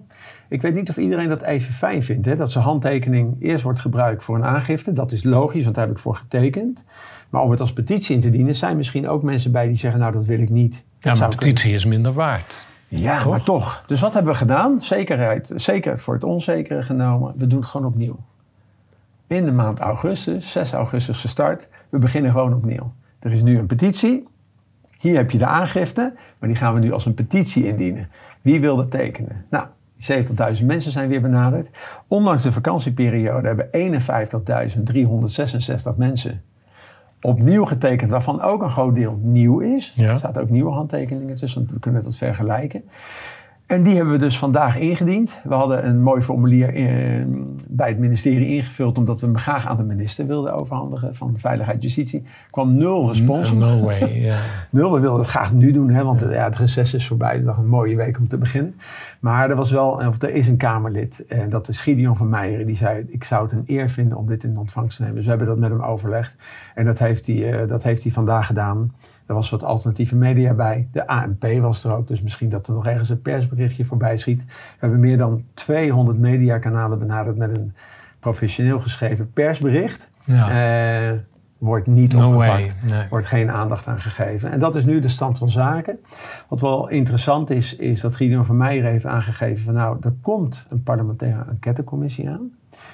Ik 0.52 0.62
weet 0.62 0.74
niet 0.74 0.90
of 0.90 0.98
iedereen 0.98 1.30
dat 1.30 1.42
even 1.42 1.74
fijn 1.74 2.04
vindt. 2.04 2.26
Hè? 2.26 2.36
Dat 2.36 2.52
zijn 2.52 2.64
handtekening 2.64 3.36
eerst 3.40 3.64
wordt 3.64 3.80
gebruikt 3.80 4.24
voor 4.24 4.36
een 4.36 4.46
aangifte. 4.46 4.94
Dat 4.94 5.12
is 5.12 5.24
logisch, 5.24 5.64
want 5.64 5.76
daar 5.76 5.86
heb 5.86 5.96
ik 5.96 6.02
voor 6.02 6.16
getekend. 6.16 6.84
Maar 7.30 7.42
om 7.42 7.52
het 7.52 7.60
als 7.60 7.74
petitie 7.74 8.16
in 8.16 8.22
te 8.22 8.30
dienen, 8.30 8.56
zijn 8.56 8.78
misschien 8.78 9.08
ook 9.08 9.24
mensen 9.24 9.52
bij 9.52 9.68
die 9.68 9.76
zeggen: 9.76 10.00
Nou, 10.00 10.12
dat 10.12 10.26
wil 10.26 10.40
ik 10.40 10.50
niet. 10.50 10.84
Ja, 11.00 11.14
maar 11.14 11.30
petitie 11.30 11.74
is 11.74 11.86
minder 11.86 12.14
waard. 12.14 12.66
Ja, 12.88 13.20
toch? 13.20 13.30
maar 13.30 13.44
toch. 13.44 13.84
Dus 13.88 14.02
wat 14.02 14.14
hebben 14.14 14.32
we 14.32 14.38
gedaan? 14.38 14.82
Zekerheid, 14.82 15.52
zekerheid 15.56 16.02
voor 16.02 16.14
het 16.14 16.24
onzekere 16.24 16.84
genomen. 16.84 17.34
We 17.36 17.48
doen 17.48 17.60
het 17.60 17.68
gewoon 17.68 17.88
opnieuw. 17.88 18.20
In 19.28 19.46
de 19.46 19.54
maand 19.54 19.80
augustus, 19.80 20.52
6 20.52 20.72
augustus 20.72 21.20
gestart. 21.20 21.68
We 21.90 21.98
beginnen 21.98 22.32
gewoon 22.32 22.54
opnieuw. 22.54 22.94
Er 23.20 23.32
is 23.32 23.42
nu 23.42 23.58
een 23.58 23.68
petitie. 23.68 24.28
Hier 24.98 25.16
heb 25.16 25.32
je 25.32 25.38
de 25.38 25.46
aangifte, 25.46 26.14
maar 26.40 26.50
die 26.50 26.58
gaan 26.58 26.74
we 26.74 26.80
nu 26.80 26.92
als 26.92 27.06
een 27.06 27.14
petitie 27.14 27.68
indienen. 27.68 28.10
Wie 28.42 28.60
wil 28.62 28.76
dat 28.76 28.92
tekenen? 28.92 29.46
Nou, 29.50 29.66
70.000 30.60 30.66
mensen 30.66 30.92
zijn 30.92 31.10
weer 31.10 31.22
benaderd. 31.22 31.70
Ondanks 32.08 32.44
de 32.44 32.52
vakantieperiode 32.52 33.48
hebben 33.48 33.68
51.366 35.94 35.98
mensen 35.98 36.42
opnieuw 37.22 37.66
getekend, 37.66 38.12
waarvan 38.12 38.42
ook 38.42 38.62
een 38.62 38.70
groot 38.70 38.96
deel 38.96 39.20
nieuw 39.22 39.60
is. 39.60 39.94
Er 39.98 40.18
zaten 40.18 40.42
ook 40.42 40.50
nieuwe 40.50 40.72
handtekeningen 40.72 41.36
tussen, 41.36 41.68
we 41.72 41.80
kunnen 41.80 42.04
dat 42.04 42.18
vergelijken. 42.18 42.84
En 43.72 43.84
die 43.84 43.96
hebben 43.96 44.14
we 44.14 44.20
dus 44.20 44.38
vandaag 44.38 44.80
ingediend. 44.80 45.40
We 45.44 45.54
hadden 45.54 45.88
een 45.88 46.02
mooi 46.02 46.22
formulier 46.22 46.76
eh, 46.76 47.26
bij 47.70 47.90
het 47.90 48.00
ministerie 48.00 48.48
ingevuld, 48.48 48.98
omdat 48.98 49.20
we 49.22 49.26
hem 49.26 49.38
graag 49.38 49.68
aan 49.68 49.78
de 49.78 49.84
minister 49.84 50.28
wilden 50.28 50.54
overhandigen 50.54 51.16
van 51.16 51.38
Veiligheid 51.38 51.84
Justitie. 51.84 52.20
Er 52.20 52.50
kwam 52.50 52.76
nul 52.78 53.08
respons. 53.08 53.54
No, 53.54 53.80
way, 53.80 54.00
yeah. 54.22 54.38
Nul, 54.70 54.92
we 54.92 55.00
wilden 55.00 55.20
het 55.20 55.30
graag 55.30 55.54
nu 55.54 55.72
doen, 55.72 55.90
hè, 55.90 56.04
want 56.04 56.20
ja. 56.20 56.28
het 56.28 56.58
reces 56.58 56.94
is 56.94 57.08
voorbij. 57.08 57.36
Het 57.36 57.46
was 57.46 57.58
een 57.58 57.68
mooie 57.68 57.96
week 57.96 58.18
om 58.18 58.28
te 58.28 58.38
beginnen. 58.38 58.76
Maar 59.20 59.50
er 59.50 59.56
was 59.56 59.72
wel, 59.72 59.90
of 59.90 60.22
er 60.22 60.34
is 60.34 60.48
een 60.48 60.58
Kamerlid, 60.58 61.26
en 61.28 61.50
dat 61.50 61.68
is 61.68 61.82
Gideon 61.82 62.16
van 62.16 62.30
Meijeren, 62.30 62.66
die 62.66 62.76
zei: 62.76 63.06
Ik 63.08 63.24
zou 63.24 63.44
het 63.44 63.52
een 63.52 63.64
eer 63.66 63.90
vinden 63.90 64.18
om 64.18 64.28
dit 64.28 64.44
in 64.44 64.58
ontvangst 64.58 64.96
te 64.96 65.02
nemen. 65.02 65.18
Dus 65.18 65.26
we 65.26 65.30
hebben 65.30 65.48
dat 65.48 65.58
met 65.58 65.70
hem 65.70 65.82
overlegd. 65.82 66.36
En 66.76 66.86
dat 66.86 67.00
heeft 67.00 67.28
hij, 67.28 67.62
uh, 67.62 67.68
dat 67.68 67.84
heeft 67.84 68.04
hij 68.04 68.12
vandaag 68.12 68.46
gedaan. 68.46 68.92
Er 69.32 69.38
was 69.38 69.50
wat 69.50 69.64
alternatieve 69.64 70.16
media 70.16 70.54
bij. 70.54 70.88
De 70.92 71.08
ANP 71.08 71.46
was 71.60 71.84
er 71.84 71.96
ook, 71.96 72.08
dus 72.08 72.22
misschien 72.22 72.50
dat 72.50 72.68
er 72.68 72.74
nog 72.74 72.88
ergens 72.88 73.10
een 73.10 73.22
persberichtje 73.22 73.86
voorbij 73.86 74.18
schiet. 74.18 74.44
We 74.46 74.78
hebben 74.80 75.00
meer 75.00 75.18
dan 75.18 75.44
200 75.54 76.18
mediakanalen 76.18 77.00
benaderd 77.00 77.38
met 77.38 77.58
een 77.58 77.74
professioneel 78.20 78.80
geschreven 78.80 79.32
persbericht. 79.34 80.10
Ja. 80.24 81.12
Uh, 81.12 81.18
wordt 81.58 81.88
niet 81.88 82.14
no 82.14 82.28
opgepakt, 82.28 82.76
nee. 82.84 83.08
wordt 83.10 83.26
geen 83.26 83.52
aandacht 83.52 83.88
aan 83.88 84.00
gegeven. 84.00 84.52
En 84.52 84.60
dat 84.60 84.76
is 84.76 84.86
nu 84.86 85.00
de 85.00 85.10
stand 85.10 85.38
van 85.38 85.50
zaken. 85.50 86.00
Wat 86.48 86.62
wel 86.62 86.90
interessant 86.90 87.50
is, 87.50 87.76
is 87.76 88.02
dat 88.02 88.16
Gideon 88.16 88.46
van 88.46 88.58
Meijer 88.58 88.86
heeft 88.86 89.06
aangegeven 89.06 89.64
van 89.64 89.74
nou, 89.74 89.98
er 90.02 90.14
komt 90.22 90.66
een 90.70 90.84
parlementaire 90.84 91.46
enquêtecommissie 91.50 92.30
aan. 92.30 92.52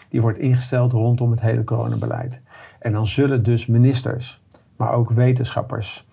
Die 0.09 0.21
wordt 0.21 0.37
ingesteld 0.37 0.91
rondom 0.91 1.31
het 1.31 1.41
hele 1.41 1.63
coronabeleid. 1.63 2.41
En 2.79 2.91
dan 2.91 3.05
zullen 3.05 3.43
dus 3.43 3.65
ministers, 3.65 4.41
maar 4.75 4.93
ook 4.93 5.09
wetenschappers, 5.09 6.06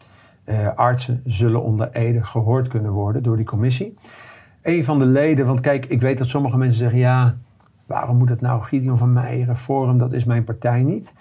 uh, 0.44 0.68
artsen 0.74 1.20
zullen 1.24 1.62
onder 1.62 1.90
Ede 1.92 2.24
gehoord 2.24 2.68
kunnen 2.68 2.90
worden 2.90 3.22
door 3.22 3.36
die 3.36 3.46
commissie. 3.46 3.94
Een 4.62 4.84
van 4.84 4.98
de 4.98 5.06
leden, 5.06 5.46
want 5.46 5.60
kijk, 5.60 5.86
ik 5.86 6.00
weet 6.00 6.18
dat 6.18 6.28
sommige 6.28 6.56
mensen 6.56 6.78
zeggen: 6.78 6.98
ja, 6.98 7.36
waarom 7.86 8.16
moet 8.16 8.28
het 8.28 8.40
nou 8.40 8.60
Gideon 8.60 8.98
van 8.98 9.12
Meijeren, 9.12 9.56
Forum, 9.56 9.98
dat 9.98 10.12
is 10.12 10.24
mijn 10.24 10.44
partij 10.44 10.82
niet. 10.82 11.12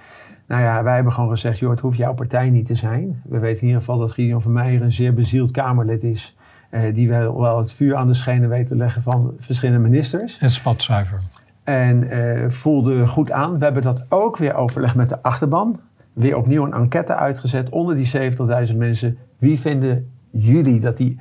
Nou 0.48 0.62
ja, 0.62 0.84
wij 0.84 0.96
hebben 0.96 1.14
gewoon 1.14 1.30
gezegd: 1.30 1.60
joh, 1.60 1.70
het 1.70 1.80
hoeft 1.80 1.98
jouw 1.98 2.14
partij 2.14 2.50
niet 2.50 2.66
te 2.66 2.76
zijn. 2.76 3.22
We 3.24 3.40
weten 3.40 3.62
in 3.62 3.68
ieder 3.68 3.82
geval 3.82 3.98
dat 3.98 4.12
Gideon 4.12 4.42
van 4.42 4.52
Meijeren 4.52 4.86
een 4.86 4.92
zeer 4.92 5.14
bezield 5.14 5.52
Kamerlid 5.52 6.04
is. 6.04 6.38
Uh, 6.72 6.94
die 6.94 7.10
wel, 7.10 7.42
wel 7.42 7.58
het 7.58 7.74
vuur 7.74 7.96
aan 7.96 8.08
de 8.08 8.14
schenen 8.14 8.50
weet 8.50 8.68
te 8.68 8.76
leggen 8.76 9.02
van 9.02 9.34
verschillende 9.38 9.82
ministers. 9.82 10.38
En 10.38 10.50
spatzuiver. 10.50 11.20
En 11.64 12.04
uh, 12.04 12.50
voelde 12.50 13.08
goed 13.08 13.32
aan. 13.32 13.58
We 13.58 13.64
hebben 13.64 13.82
dat 13.84 14.06
ook 14.10 14.38
weer 14.38 14.56
overlegd 14.56 14.96
met 14.96 15.10
de 15.10 15.22
achterban 15.22 15.80
weer 16.14 16.38
opnieuw 16.38 16.64
een 16.64 16.74
enquête 16.74 17.16
uitgezet 17.16 17.70
onder 17.70 17.96
die 17.96 18.32
70.000 18.72 18.76
mensen. 18.76 19.18
Wie 19.38 19.60
vinden 19.60 20.12
jullie 20.32 20.80
dat 20.80 20.98
die 20.98 21.20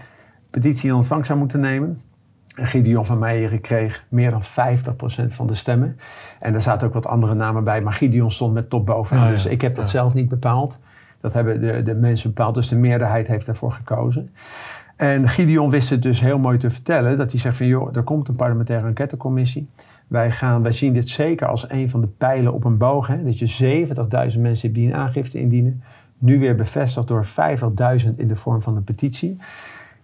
petitie 0.51 0.89
in 0.89 0.95
ontvangst 0.95 1.27
zou 1.27 1.39
moeten 1.39 1.61
nemen? 1.61 2.01
En 2.55 2.67
Gideon 2.67 3.07
van 3.07 3.19
Meijeren 3.19 3.61
kreeg 3.61 4.05
meer 4.09 4.31
dan 4.31 4.43
50% 4.43 4.47
van 5.27 5.47
de 5.47 5.55
stemmen. 5.55 5.97
En 6.41 6.55
er 6.55 6.63
zaten 6.63 6.87
ook 6.87 6.95
wat 6.95 7.07
andere 7.07 7.35
namen 7.35 7.65
bij, 7.65 7.81
maar 7.83 7.93
Gideon 7.93 8.31
stond 8.31 8.55
met 8.55 8.71
top 8.71 8.87
bovenaan. 8.87 9.31
dus 9.31 9.47
ik 9.47 9.61
heb 9.61 9.75
dat 9.75 9.91
zelf 9.91 10.15
niet 10.15 10.29
bepaald. 10.29 10.79
Dat 11.23 11.33
hebben 11.33 11.61
de, 11.61 11.83
de 11.83 11.95
mensen 11.95 12.29
bepaald, 12.29 12.55
dus 12.55 12.69
de 12.69 12.77
meerderheid 12.77 13.27
heeft 13.27 13.47
daarvoor 13.47 13.73
gekozen. 13.73 14.31
En 14.97 15.29
Gideon 15.29 15.71
wist 15.71 15.91
het 15.91 16.03
dus 16.03 16.21
heel 16.21 16.39
mooi 16.39 16.59
te 16.59 16.71
vertellen, 16.71 17.19
dat 17.19 17.31
hij 17.31 17.41
zegt 17.41 17.57
van 17.57 17.67
joh, 17.67 17.97
er 17.97 18.03
komt 18.03 18.29
een 18.29 18.37
parlementaire 18.37 18.87
enquêtecommissie. 18.87 19.69
Wij, 20.13 20.31
gaan, 20.31 20.63
wij 20.63 20.73
zien 20.73 20.93
dit 20.93 21.09
zeker 21.09 21.47
als 21.47 21.71
een 21.71 21.91
van 21.91 22.01
de 22.01 22.07
pijlen 22.07 22.53
op 22.53 22.65
een 22.65 22.77
boog. 22.77 23.07
Hè? 23.07 23.25
Dat 23.25 23.39
je 23.39 23.87
70.000 23.89 23.95
mensen 24.41 24.41
hebt 24.43 24.75
die 24.75 24.89
een 24.89 24.95
aangifte 24.95 25.39
indienen. 25.39 25.83
Nu 26.19 26.39
weer 26.39 26.55
bevestigd 26.55 27.09
door 27.09 27.27
50.000 27.27 28.17
in 28.17 28.29
de 28.29 28.37
vorm 28.37 28.63
van 28.63 28.77
een 28.77 28.85
petitie. 28.85 29.39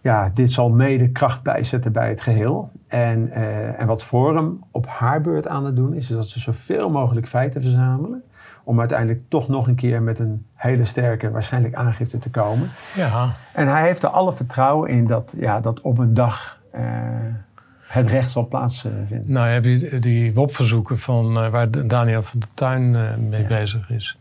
Ja, 0.01 0.31
dit 0.35 0.51
zal 0.51 0.71
mede 0.71 1.11
kracht 1.11 1.43
bijzetten 1.43 1.93
bij 1.93 2.09
het 2.09 2.21
geheel. 2.21 2.71
En, 2.87 3.29
uh, 3.29 3.81
en 3.81 3.87
wat 3.87 4.05
Forum 4.05 4.63
op 4.71 4.87
haar 4.87 5.21
beurt 5.21 5.49
aan 5.49 5.65
het 5.65 5.77
doen 5.77 5.95
is, 5.95 6.11
is 6.11 6.17
dat 6.17 6.29
ze 6.29 6.41
zoveel 6.41 6.91
mogelijk 6.91 7.27
feiten 7.27 7.63
verzamelen. 7.63 8.23
Om 8.69 8.79
uiteindelijk 8.79 9.21
toch 9.29 9.49
nog 9.49 9.67
een 9.67 9.75
keer 9.75 10.03
met 10.03 10.19
een 10.19 10.47
hele 10.55 10.85
sterke, 10.85 11.31
waarschijnlijk 11.31 11.75
aangifte 11.75 12.19
te 12.19 12.31
komen. 12.31 12.71
Ja. 12.95 13.35
En 13.53 13.69
hij 13.69 13.83
heeft 13.83 14.03
er 14.03 14.09
alle 14.09 14.33
vertrouwen 14.33 14.91
in 14.91 15.07
dat, 15.07 15.35
ja, 15.37 15.61
dat 15.61 15.81
op 15.81 15.99
een 15.99 16.15
dag. 16.15 16.61
Uh, 16.75 16.83
het 17.87 18.07
recht 18.07 18.31
zal 18.31 18.49
plaatsvinden. 18.49 19.33
Nou, 19.33 19.47
je 19.47 19.53
hebt 19.53 19.65
die, 19.65 19.99
die 19.99 20.35
WOP-verzoeken 20.35 20.99
van 20.99 21.45
uh, 21.45 21.49
waar 21.49 21.87
Daniel 21.87 22.23
van 22.23 22.39
der 22.39 22.49
Tuin 22.55 22.95
uh, 22.95 23.17
mee 23.17 23.43
ja. 23.43 23.49
bezig 23.49 23.91
is. 23.91 24.19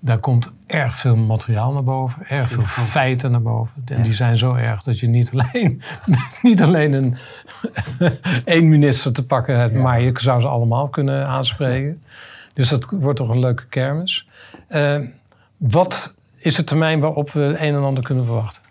Daar 0.00 0.18
komt 0.18 0.52
erg 0.66 0.96
veel 0.96 1.16
materiaal 1.16 1.72
naar 1.72 1.84
boven, 1.84 2.26
erg 2.28 2.48
veel 2.48 2.62
feiten 2.62 3.30
naar 3.30 3.42
boven. 3.42 3.82
En 3.84 3.96
ja. 3.96 4.02
die 4.02 4.14
zijn 4.14 4.36
zo 4.36 4.54
erg 4.54 4.82
dat 4.82 4.98
je 4.98 5.08
niet 5.08 5.30
alleen, 5.32 5.82
niet 6.42 6.62
alleen 6.62 6.92
een 6.92 7.16
één 8.44 8.68
minister 8.68 9.12
te 9.12 9.26
pakken 9.26 9.58
hebt, 9.58 9.74
maar 9.74 10.00
je 10.00 10.12
zou 10.14 10.40
ze 10.40 10.48
allemaal 10.48 10.88
kunnen 10.88 11.26
aanspreken. 11.26 12.02
Dus 12.56 12.68
dat 12.68 12.90
wordt 12.90 13.18
toch 13.18 13.28
een 13.28 13.38
leuke 13.38 13.66
kermis. 13.66 14.28
Uh, 14.68 15.00
wat 15.56 16.14
is 16.36 16.54
de 16.54 16.64
termijn 16.64 17.00
waarop 17.00 17.30
we 17.30 17.40
een 17.40 17.74
en 17.74 17.82
ander 17.82 18.04
kunnen 18.04 18.24
verwachten? 18.24 18.62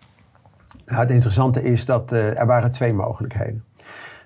Nou, 0.85 1.01
het 1.01 1.11
interessante 1.11 1.63
is 1.63 1.85
dat 1.85 2.11
er 2.11 2.45
waren 2.45 2.71
twee 2.71 2.93
mogelijkheden. 2.93 3.63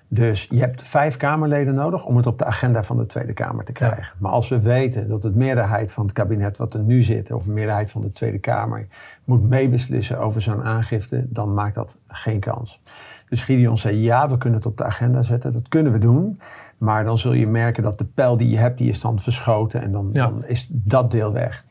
Dus 0.08 0.46
je 0.50 0.60
hebt 0.60 0.82
vijf 0.82 1.16
Kamerleden 1.16 1.74
nodig 1.74 2.04
om 2.04 2.16
het 2.16 2.26
op 2.26 2.38
de 2.38 2.44
agenda 2.44 2.82
van 2.82 2.96
de 2.96 3.06
Tweede 3.06 3.32
Kamer 3.32 3.64
te 3.64 3.72
krijgen. 3.72 4.02
Ja. 4.02 4.12
Maar 4.18 4.30
als 4.30 4.48
we 4.48 4.60
weten 4.60 5.08
dat 5.08 5.22
de 5.22 5.32
meerderheid 5.34 5.92
van 5.92 6.04
het 6.04 6.12
kabinet 6.12 6.56
wat 6.56 6.74
er 6.74 6.82
nu 6.82 7.02
zit, 7.02 7.32
of 7.32 7.44
de 7.44 7.50
meerderheid 7.50 7.90
van 7.90 8.00
de 8.00 8.12
Tweede 8.12 8.38
Kamer, 8.38 8.86
moet 9.24 9.48
meebeslissen 9.48 10.18
over 10.18 10.42
zo'n 10.42 10.62
aangifte, 10.62 11.24
dan 11.28 11.54
maakt 11.54 11.74
dat 11.74 11.96
geen 12.08 12.40
kans. 12.40 12.80
Dus 13.28 13.42
Gideon 13.42 13.78
zei, 13.78 13.96
ja, 13.96 14.28
we 14.28 14.38
kunnen 14.38 14.58
het 14.58 14.68
op 14.68 14.76
de 14.76 14.84
agenda 14.84 15.22
zetten, 15.22 15.52
dat 15.52 15.68
kunnen 15.68 15.92
we 15.92 15.98
doen. 15.98 16.40
Maar 16.80 17.04
dan 17.04 17.18
zul 17.18 17.32
je 17.32 17.46
merken 17.46 17.82
dat 17.82 17.98
de 17.98 18.04
pijl 18.04 18.36
die 18.36 18.48
je 18.48 18.58
hebt, 18.58 18.78
die 18.78 18.88
is 18.88 19.00
dan 19.00 19.20
verschoten 19.20 19.82
en 19.82 19.92
dan, 19.92 20.08
ja. 20.12 20.26
dan 20.26 20.44
is 20.44 20.68
dat 20.70 21.10
deel 21.10 21.32
weg. 21.32 21.64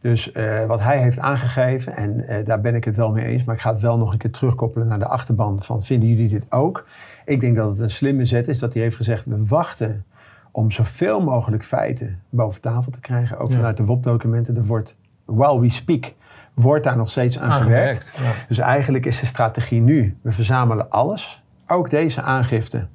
Dus 0.00 0.32
uh, 0.32 0.66
wat 0.66 0.80
hij 0.80 0.98
heeft 0.98 1.18
aangegeven, 1.18 1.96
en 1.96 2.18
uh, 2.18 2.44
daar 2.44 2.60
ben 2.60 2.74
ik 2.74 2.84
het 2.84 2.96
wel 2.96 3.12
mee 3.12 3.24
eens, 3.24 3.44
maar 3.44 3.54
ik 3.54 3.60
ga 3.60 3.70
het 3.70 3.80
wel 3.80 3.98
nog 3.98 4.12
een 4.12 4.18
keer 4.18 4.30
terugkoppelen 4.30 4.88
naar 4.88 4.98
de 4.98 5.06
achterban 5.06 5.62
van 5.62 5.82
vinden 5.82 6.08
jullie 6.08 6.28
dit 6.28 6.46
ook? 6.48 6.86
Ik 7.24 7.40
denk 7.40 7.56
dat 7.56 7.68
het 7.68 7.80
een 7.80 7.90
slimme 7.90 8.24
zet 8.24 8.48
is 8.48 8.58
dat 8.58 8.72
hij 8.72 8.82
heeft 8.82 8.96
gezegd: 8.96 9.24
we 9.24 9.46
wachten 9.46 10.04
om 10.50 10.70
zoveel 10.70 11.20
mogelijk 11.20 11.64
feiten 11.64 12.20
boven 12.30 12.60
tafel 12.60 12.92
te 12.92 13.00
krijgen. 13.00 13.38
Ook 13.38 13.52
vanuit 13.52 13.76
de 13.76 13.84
WOP-documenten. 13.84 14.56
Er 14.56 14.66
wordt, 14.66 14.96
while 15.24 15.60
we 15.60 15.70
speak, 15.70 16.14
wordt 16.54 16.84
daar 16.84 16.96
nog 16.96 17.10
steeds 17.10 17.38
aan, 17.38 17.62
gewerkt. 17.62 18.10
gewerkt 18.10 18.36
ja. 18.38 18.44
Dus 18.48 18.58
eigenlijk 18.58 19.06
is 19.06 19.20
de 19.20 19.26
strategie 19.26 19.80
nu: 19.80 20.16
we 20.22 20.32
verzamelen 20.32 20.90
alles, 20.90 21.42
ook 21.66 21.90
deze 21.90 22.22
aangifte. 22.22 22.86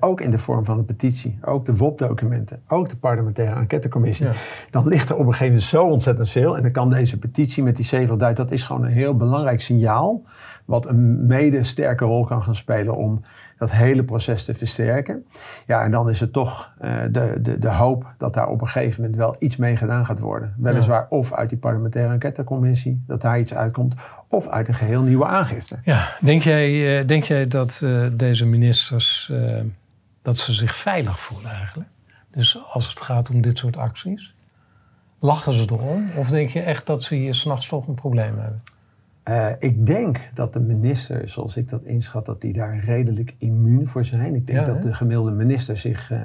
Ook 0.00 0.20
in 0.20 0.30
de 0.30 0.38
vorm 0.38 0.64
van 0.64 0.78
een 0.78 0.84
petitie, 0.84 1.38
ook 1.44 1.66
de 1.66 1.76
WOP-documenten, 1.76 2.62
ook 2.68 2.88
de 2.88 2.96
parlementaire 2.96 3.60
enquêtecommissie. 3.60 4.26
Ja. 4.26 4.32
Dan 4.70 4.88
ligt 4.88 5.08
er 5.08 5.14
op 5.14 5.26
een 5.26 5.32
gegeven 5.32 5.46
moment 5.46 5.62
zo 5.62 5.84
ontzettend 5.84 6.30
veel. 6.30 6.56
En 6.56 6.62
dan 6.62 6.72
kan 6.72 6.90
deze 6.90 7.18
petitie 7.18 7.62
met 7.62 7.76
die 7.76 7.84
7000, 7.84 8.36
dat 8.36 8.50
is 8.50 8.62
gewoon 8.62 8.84
een 8.84 8.90
heel 8.90 9.16
belangrijk 9.16 9.60
signaal. 9.60 10.22
Wat 10.64 10.86
een 10.86 11.26
mede 11.26 11.62
sterke 11.62 12.04
rol 12.04 12.24
kan 12.24 12.44
gaan 12.44 12.54
spelen 12.54 12.96
om 12.96 13.20
dat 13.58 13.70
hele 13.70 14.04
proces 14.04 14.44
te 14.44 14.54
versterken. 14.54 15.26
Ja, 15.66 15.82
en 15.82 15.90
dan 15.90 16.10
is 16.10 16.20
het 16.20 16.32
toch 16.32 16.72
uh, 16.80 16.96
de, 17.10 17.38
de, 17.40 17.58
de 17.58 17.68
hoop 17.68 18.06
dat 18.18 18.34
daar 18.34 18.48
op 18.48 18.60
een 18.60 18.66
gegeven 18.66 19.00
moment 19.00 19.18
wel 19.18 19.36
iets 19.38 19.56
mee 19.56 19.76
gedaan 19.76 20.06
gaat 20.06 20.20
worden. 20.20 20.54
Weliswaar 20.58 21.00
ja. 21.00 21.16
of 21.16 21.32
uit 21.32 21.48
die 21.48 21.58
parlementaire 21.58 22.12
enquêtecommissie, 22.12 23.02
dat 23.06 23.20
daar 23.20 23.38
iets 23.38 23.54
uitkomt, 23.54 23.94
of 24.28 24.48
uit 24.48 24.68
een 24.68 24.74
geheel 24.74 25.02
nieuwe 25.02 25.26
aangifte. 25.26 25.78
Ja, 25.84 26.08
denk 26.20 26.42
jij, 26.42 27.00
uh, 27.00 27.06
denk 27.06 27.24
jij 27.24 27.46
dat 27.46 27.80
uh, 27.84 28.06
deze 28.12 28.46
ministers, 28.46 29.32
dat 30.22 30.36
ze 30.36 30.52
zich 30.52 30.76
veilig 30.76 31.20
voelen 31.20 31.50
eigenlijk? 31.50 31.88
Dus 32.30 32.62
als 32.72 32.88
het 32.88 33.00
gaat 33.00 33.30
om 33.30 33.40
dit 33.40 33.58
soort 33.58 33.76
acties? 33.76 34.34
Lachen 35.20 35.52
ze 35.52 35.62
erom? 35.62 36.10
Of 36.16 36.28
denk 36.28 36.50
je 36.50 36.60
echt 36.60 36.86
dat 36.86 37.02
ze 37.02 37.14
hier 37.14 37.34
s'nachts 37.34 37.68
toch 37.68 37.88
een 37.88 37.94
probleem 37.94 38.38
hebben? 38.38 38.62
Uh, 39.28 39.46
ik 39.58 39.86
denk 39.86 40.18
dat 40.34 40.52
de 40.52 40.60
minister, 40.60 41.28
zoals 41.28 41.56
ik 41.56 41.68
dat 41.68 41.82
inschat, 41.82 42.26
dat 42.26 42.40
die 42.40 42.52
daar 42.52 42.78
redelijk 42.84 43.34
immuun 43.38 43.88
voor 43.88 44.04
zijn. 44.04 44.34
Ik 44.34 44.46
denk 44.46 44.58
Ja, 44.58 44.64
dat 44.64 44.74
hè? 44.74 44.80
de 44.80 44.94
gemiddelde 44.94 45.30
minister 45.30 45.76
zich, 45.76 46.10
eh, 46.10 46.20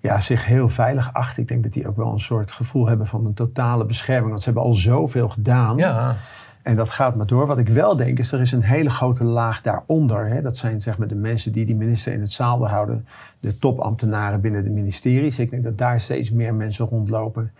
ja, 0.00 0.20
zich 0.20 0.46
heel 0.46 0.68
veilig 0.68 1.12
acht. 1.12 1.38
Ik 1.38 1.48
denk 1.48 1.62
dat 1.62 1.72
die 1.72 1.88
ook 1.88 1.96
wel 1.96 2.12
een 2.12 2.20
soort 2.20 2.50
gevoel 2.50 2.86
hebben 2.86 3.06
van 3.06 3.26
een 3.26 3.34
totale 3.34 3.86
bescherming. 3.86 4.28
Want 4.28 4.38
ze 4.42 4.44
hebben 4.44 4.64
al 4.64 4.72
zoveel 4.72 5.28
gedaan. 5.28 5.76
Ja, 5.76 6.16
En 6.62 6.76
dat 6.76 6.90
gaat 6.90 7.16
maar 7.16 7.26
door. 7.26 7.46
Wat 7.46 7.58
ik 7.58 7.68
wel 7.68 7.96
denk 7.96 8.18
is, 8.18 8.32
er 8.32 8.40
is 8.40 8.52
een 8.52 8.62
hele 8.62 8.90
grote 8.90 9.24
laag 9.24 9.62
daaronder. 9.62 10.26
Hè. 10.28 10.42
Dat 10.42 10.56
zijn 10.56 10.80
zeg 10.80 10.98
maar 10.98 11.08
de 11.08 11.14
mensen 11.14 11.52
die 11.52 11.64
die 11.66 11.76
minister 11.76 12.12
in 12.12 12.20
het 12.20 12.32
zadel 12.32 12.68
houden. 12.68 13.06
De 13.40 13.58
topambtenaren 13.58 14.40
binnen 14.40 14.64
de 14.64 14.70
ministeries. 14.70 15.38
Ik 15.38 15.50
denk 15.50 15.64
dat 15.64 15.78
daar 15.78 16.00
steeds 16.00 16.30
meer 16.30 16.54
mensen 16.54 16.86
rondlopen. 16.86 17.52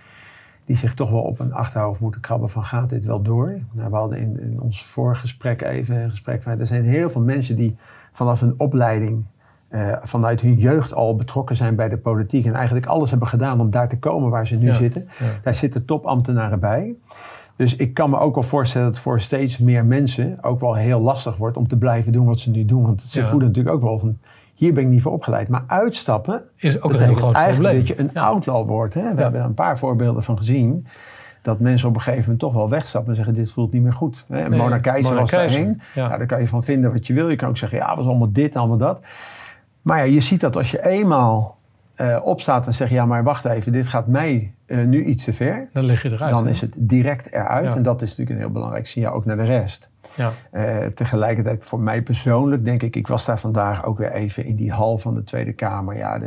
Die 0.64 0.76
zich 0.76 0.94
toch 0.94 1.10
wel 1.10 1.22
op 1.22 1.38
een 1.40 1.52
achterhoofd 1.52 2.00
moeten 2.00 2.20
krabben 2.20 2.50
van 2.50 2.64
gaat 2.64 2.88
dit 2.88 3.04
wel 3.04 3.22
door? 3.22 3.58
Nou, 3.72 3.90
we 3.90 3.96
hadden 3.96 4.18
in, 4.18 4.40
in 4.40 4.60
ons 4.60 4.84
voorgesprek 4.84 5.62
even 5.62 5.96
een 6.02 6.10
gesprek 6.10 6.42
van... 6.42 6.58
Er 6.58 6.66
zijn 6.66 6.84
heel 6.84 7.10
veel 7.10 7.20
mensen 7.20 7.56
die 7.56 7.76
vanaf 8.12 8.40
hun 8.40 8.54
opleiding... 8.56 9.24
eh, 9.68 9.92
vanuit 10.02 10.40
hun 10.40 10.54
jeugd 10.54 10.94
al 10.94 11.14
betrokken 11.16 11.56
zijn 11.56 11.74
bij 11.76 11.88
de 11.88 11.98
politiek. 11.98 12.44
En 12.46 12.54
eigenlijk 12.54 12.86
alles 12.86 13.10
hebben 13.10 13.28
gedaan 13.28 13.60
om 13.60 13.70
daar 13.70 13.88
te 13.88 13.98
komen 13.98 14.30
waar 14.30 14.46
ze 14.46 14.56
nu 14.56 14.66
Ja, 14.66 14.72
zitten. 14.74 15.08
ja. 15.18 15.26
Daar 15.42 15.54
zitten 15.54 15.84
topambtenaren 15.84 16.60
bij. 16.60 16.94
Dus 17.56 17.76
ik 17.76 17.94
kan 17.94 18.10
me 18.10 18.18
ook 18.18 18.34
wel 18.34 18.42
voorstellen 18.44 18.86
dat 18.86 18.96
het 18.96 19.04
voor 19.04 19.20
steeds 19.20 19.58
meer 19.58 19.84
mensen 19.84 20.38
ook 20.42 20.60
wel 20.60 20.74
heel 20.74 21.00
lastig 21.00 21.36
wordt 21.36 21.56
om 21.56 21.68
te 21.68 21.78
blijven 21.78 22.12
doen 22.12 22.26
wat 22.26 22.38
ze 22.38 22.50
nu 22.50 22.64
doen. 22.64 22.82
Want 22.82 23.02
ze 23.02 23.20
Ja. 23.20 23.26
voelen 23.26 23.46
natuurlijk 23.48 23.74
ook 23.76 23.82
wel 23.82 23.98
van, 23.98 24.18
hier 24.60 24.72
ben 24.74 24.82
ik 24.82 24.88
niet 24.88 25.02
voor 25.02 25.12
opgeleid. 25.12 25.48
Maar 25.48 25.64
uitstappen 25.66 26.42
is 26.56 26.80
ook 26.82 26.92
een 26.92 27.00
heel 27.00 27.14
groot 27.14 27.34
eigenlijk 27.34 27.74
probleem. 27.74 27.78
dat 27.78 27.88
je 27.88 27.98
een 27.98 28.10
Ja. 28.22 28.26
outlaw 28.26 28.68
wordt. 28.68 28.94
Hè? 28.94 29.14
We 29.14 29.22
hebben 29.22 29.40
er 29.40 29.46
een 29.46 29.54
paar 29.54 29.78
voorbeelden 29.78 30.22
van 30.22 30.36
gezien. 30.36 30.86
Dat 31.42 31.58
mensen 31.60 31.88
op 31.88 31.94
een 31.94 32.00
gegeven 32.00 32.22
moment 32.22 32.40
toch 32.40 32.52
wel 32.52 32.68
wegstappen 32.68 33.10
en 33.10 33.16
zeggen, 33.16 33.34
dit 33.34 33.50
voelt 33.52 33.72
niet 33.72 33.82
meer 33.82 33.92
goed. 33.92 34.24
Hè? 34.28 34.38
En 34.38 34.50
Nee, 34.50 34.58
Mona 34.58 34.78
Keizer 34.78 35.14
was 35.14 35.30
daarheen. 35.30 35.80
ja. 35.94 36.06
Nou, 36.06 36.18
daar 36.18 36.26
kan 36.26 36.40
je 36.40 36.46
van 36.46 36.62
vinden 36.62 36.92
wat 36.92 37.06
je 37.06 37.12
wil. 37.14 37.28
Je 37.28 37.36
kan 37.36 37.48
ook 37.48 37.56
zeggen, 37.56 37.78
ja, 37.78 37.96
was 37.96 38.06
allemaal 38.06 38.32
dit, 38.32 38.56
allemaal 38.56 38.76
dat. 38.76 39.00
Maar 39.82 39.98
ja, 39.98 40.04
je 40.04 40.20
ziet 40.20 40.40
dat 40.40 40.56
als 40.56 40.70
je 40.70 40.86
eenmaal 40.86 41.56
eh, 41.94 42.18
opstaat 42.22 42.66
en 42.66 42.74
zegt, 42.74 42.90
ja, 42.90 43.06
maar 43.06 43.24
wacht 43.24 43.44
even, 43.44 43.72
dit 43.72 43.86
gaat 43.86 44.06
mij 44.06 44.54
eh, 44.70 44.84
nu 44.84 45.04
iets 45.04 45.24
te 45.24 45.32
ver. 45.32 45.68
Dan 45.72 45.84
lig 45.84 46.02
je 46.02 46.12
eruit. 46.12 46.34
Dan 46.34 46.44
hè? 46.44 46.50
is 46.50 46.60
het 46.60 46.72
direct 46.76 47.32
eruit. 47.32 47.64
Ja. 47.64 47.76
En 47.76 47.82
dat 47.82 48.02
is 48.02 48.08
natuurlijk 48.08 48.36
een 48.36 48.44
heel 48.44 48.52
belangrijk 48.52 48.86
signaal 48.86 49.12
ook 49.12 49.24
naar 49.24 49.36
de 49.36 49.44
rest. 49.44 49.90
Ja. 50.16 50.32
Eh, 50.50 50.86
tegelijkertijd 50.86 51.64
voor 51.64 51.80
mij 51.80 52.02
persoonlijk 52.02 52.64
denk 52.64 52.82
ik, 52.82 52.96
ik 52.96 53.06
was 53.06 53.24
daar 53.24 53.38
vandaag 53.38 53.84
ook 53.84 53.98
weer 53.98 54.12
even 54.12 54.44
in 54.44 54.56
die 54.56 54.72
hal 54.72 54.98
van 54.98 55.14
de 55.14 55.24
Tweede 55.24 55.52
Kamer. 55.52 55.96
Ja, 55.96 56.18
de, 56.18 56.26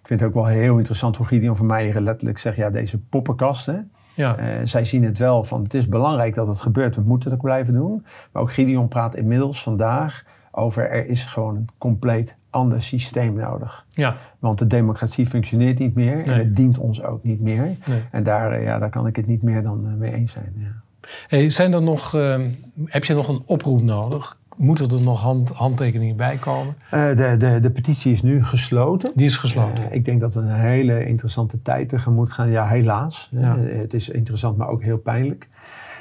ik 0.00 0.06
vind 0.06 0.20
het 0.20 0.28
ook 0.28 0.34
wel 0.34 0.46
heel 0.46 0.76
interessant 0.76 1.16
hoe 1.16 1.26
Gideon 1.26 1.56
van 1.56 1.66
Meijeren 1.66 2.02
letterlijk 2.02 2.38
zegt, 2.38 2.56
ja, 2.56 2.70
deze 2.70 2.98
poppenkasten. 2.98 3.90
Ja. 4.14 4.36
Eh, 4.36 4.46
zij 4.64 4.84
zien 4.84 5.04
het 5.04 5.18
wel 5.18 5.44
van, 5.44 5.62
het 5.62 5.74
is 5.74 5.88
belangrijk 5.88 6.34
dat 6.34 6.46
het 6.46 6.60
gebeurt, 6.60 6.96
we 6.96 7.02
moeten 7.02 7.30
het 7.30 7.38
ook 7.38 7.44
blijven 7.44 7.74
doen. 7.74 8.06
Maar 8.32 8.42
ook 8.42 8.52
Gideon 8.52 8.88
praat 8.88 9.14
inmiddels 9.14 9.62
vandaag 9.62 10.24
over, 10.50 10.90
er 10.90 11.06
is 11.06 11.24
gewoon 11.24 11.56
een 11.56 11.68
compleet 11.78 12.36
ander 12.58 12.82
systeem 12.82 13.34
nodig. 13.34 13.86
ja. 13.88 14.16
Want 14.38 14.58
de 14.58 14.66
democratie 14.66 15.26
functioneert 15.26 15.78
niet 15.78 15.94
meer 15.94 16.26
en 16.26 16.38
het 16.38 16.56
dient 16.56 16.78
ons 16.78 17.02
ook 17.02 17.24
niet 17.24 17.40
meer. 17.40 17.76
Nee. 17.86 18.02
En 18.10 18.22
daar, 18.22 18.52
eh, 18.52 18.62
ja, 18.62 18.78
daar 18.78 18.90
kan 18.90 19.06
ik 19.06 19.16
het 19.16 19.26
niet 19.26 19.42
meer 19.42 19.62
dan 19.62 19.86
eh, 19.86 19.92
mee 19.94 20.12
eens 20.12 20.32
zijn. 20.32 20.52
Ja. 20.56 21.08
Hey, 21.28 21.50
zijn 21.50 21.72
er 21.72 21.82
nog, 21.82 22.14
ehm, 22.14 22.48
heb 22.84 23.04
je 23.04 23.14
nog 23.14 23.28
een 23.28 23.42
oproep 23.46 23.82
nodig? 23.82 24.36
Moeten 24.56 24.90
er 24.90 25.02
nog 25.02 25.20
hand, 25.20 25.48
handtekeningen 25.48 26.16
bij 26.16 26.36
komen? 26.36 26.74
Eh, 26.90 27.16
de, 27.16 27.36
de, 27.38 27.58
de 27.60 27.70
petitie 27.70 28.12
is 28.12 28.22
nu 28.22 28.44
gesloten. 28.44 29.12
Die 29.14 29.26
is 29.26 29.36
gesloten. 29.36 29.92
Ik 29.92 30.04
denk 30.04 30.20
dat 30.20 30.34
we 30.34 30.40
een 30.40 30.54
hele 30.54 31.06
interessante 31.06 31.62
tijd 31.62 31.88
tegemoet 31.88 32.32
gaan. 32.32 32.50
Ja, 32.50 32.66
helaas. 32.66 33.28
Ja. 33.30 33.58
Het 33.58 33.94
is 33.94 34.08
interessant, 34.08 34.56
maar 34.56 34.68
ook 34.68 34.82
heel 34.82 34.98
pijnlijk. 34.98 35.48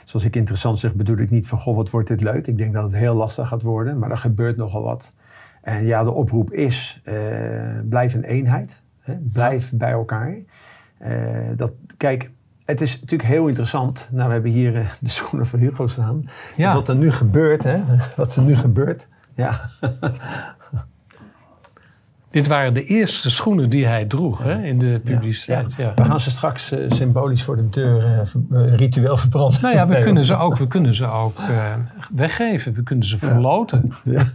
Zoals 0.05 0.25
ik 0.25 0.35
interessant 0.35 0.79
zeg, 0.79 0.93
bedoel 0.93 1.17
ik 1.17 1.29
niet 1.29 1.47
van... 1.47 1.57
goh, 1.57 1.75
wat 1.75 1.89
wordt 1.89 2.07
dit 2.07 2.21
leuk? 2.21 2.47
Ik 2.47 2.57
denk 2.57 2.73
dat 2.73 2.83
het 2.83 2.95
heel 2.95 3.15
lastig 3.15 3.47
gaat 3.47 3.61
worden. 3.61 3.99
Maar 3.99 4.11
er 4.11 4.17
gebeurt 4.17 4.57
nogal 4.57 4.83
wat. 4.83 5.13
En 5.67 5.85
ja, 5.85 6.03
de 6.03 6.11
oproep 6.11 6.53
is... 6.53 7.01
eh, 7.03 7.15
blijf 7.83 8.13
een 8.13 8.23
eenheid. 8.23 8.81
Hè? 9.01 9.13
Blijf 9.13 9.71
bij 9.73 9.91
elkaar. 9.91 10.35
Eh, 10.97 11.11
dat, 11.55 11.71
kijk, 11.97 12.31
het 12.65 12.81
is 12.81 12.99
natuurlijk 12.99 13.29
heel 13.29 13.47
interessant. 13.47 14.07
Nou, 14.11 14.27
we 14.27 14.33
hebben 14.33 14.51
hier 14.51 14.75
eh, 14.75 14.85
de 14.99 15.09
schoenen 15.09 15.47
van 15.47 15.59
Hugo 15.59 15.87
staan. 15.87 16.29
Ja. 16.55 16.73
Wat 16.73 16.87
er 16.87 16.95
nu 16.95 17.11
gebeurt, 17.11 17.63
hè? 17.63 17.79
Wat 18.15 18.35
er 18.35 18.41
nu 18.43 18.55
gebeurt. 18.55 19.07
Ja, 19.35 19.59
Dit 22.29 22.47
waren 22.47 22.73
de 22.73 22.85
eerste 22.85 23.29
schoenen 23.29 23.69
die 23.69 23.85
hij 23.85 24.05
droeg 24.05 24.43
hè, 24.43 24.63
in 24.63 24.77
de 24.77 25.01
publiciteit. 25.03 25.73
Ja. 25.73 25.93
We 25.95 26.03
gaan 26.03 26.19
ze 26.19 26.29
straks 26.29 26.73
symbolisch 26.87 27.43
voor 27.43 27.55
de 27.55 27.69
deur 27.69 28.23
ritueel 28.51 29.17
verbranden. 29.17 29.61
Nou 29.61 29.75
ja, 29.75 29.87
we 29.87 29.93
Nee, 29.93 30.03
kunnen 30.03 30.23
ze 30.23 30.35
ook, 30.35 30.57
we 30.57 30.67
kunnen 30.67 30.93
ze 30.93 31.05
ook 31.05 31.37
weggeven. 32.15 32.73
We 32.73 32.83
kunnen 32.83 33.05
ze 33.07 33.17
verloten. 33.17 33.91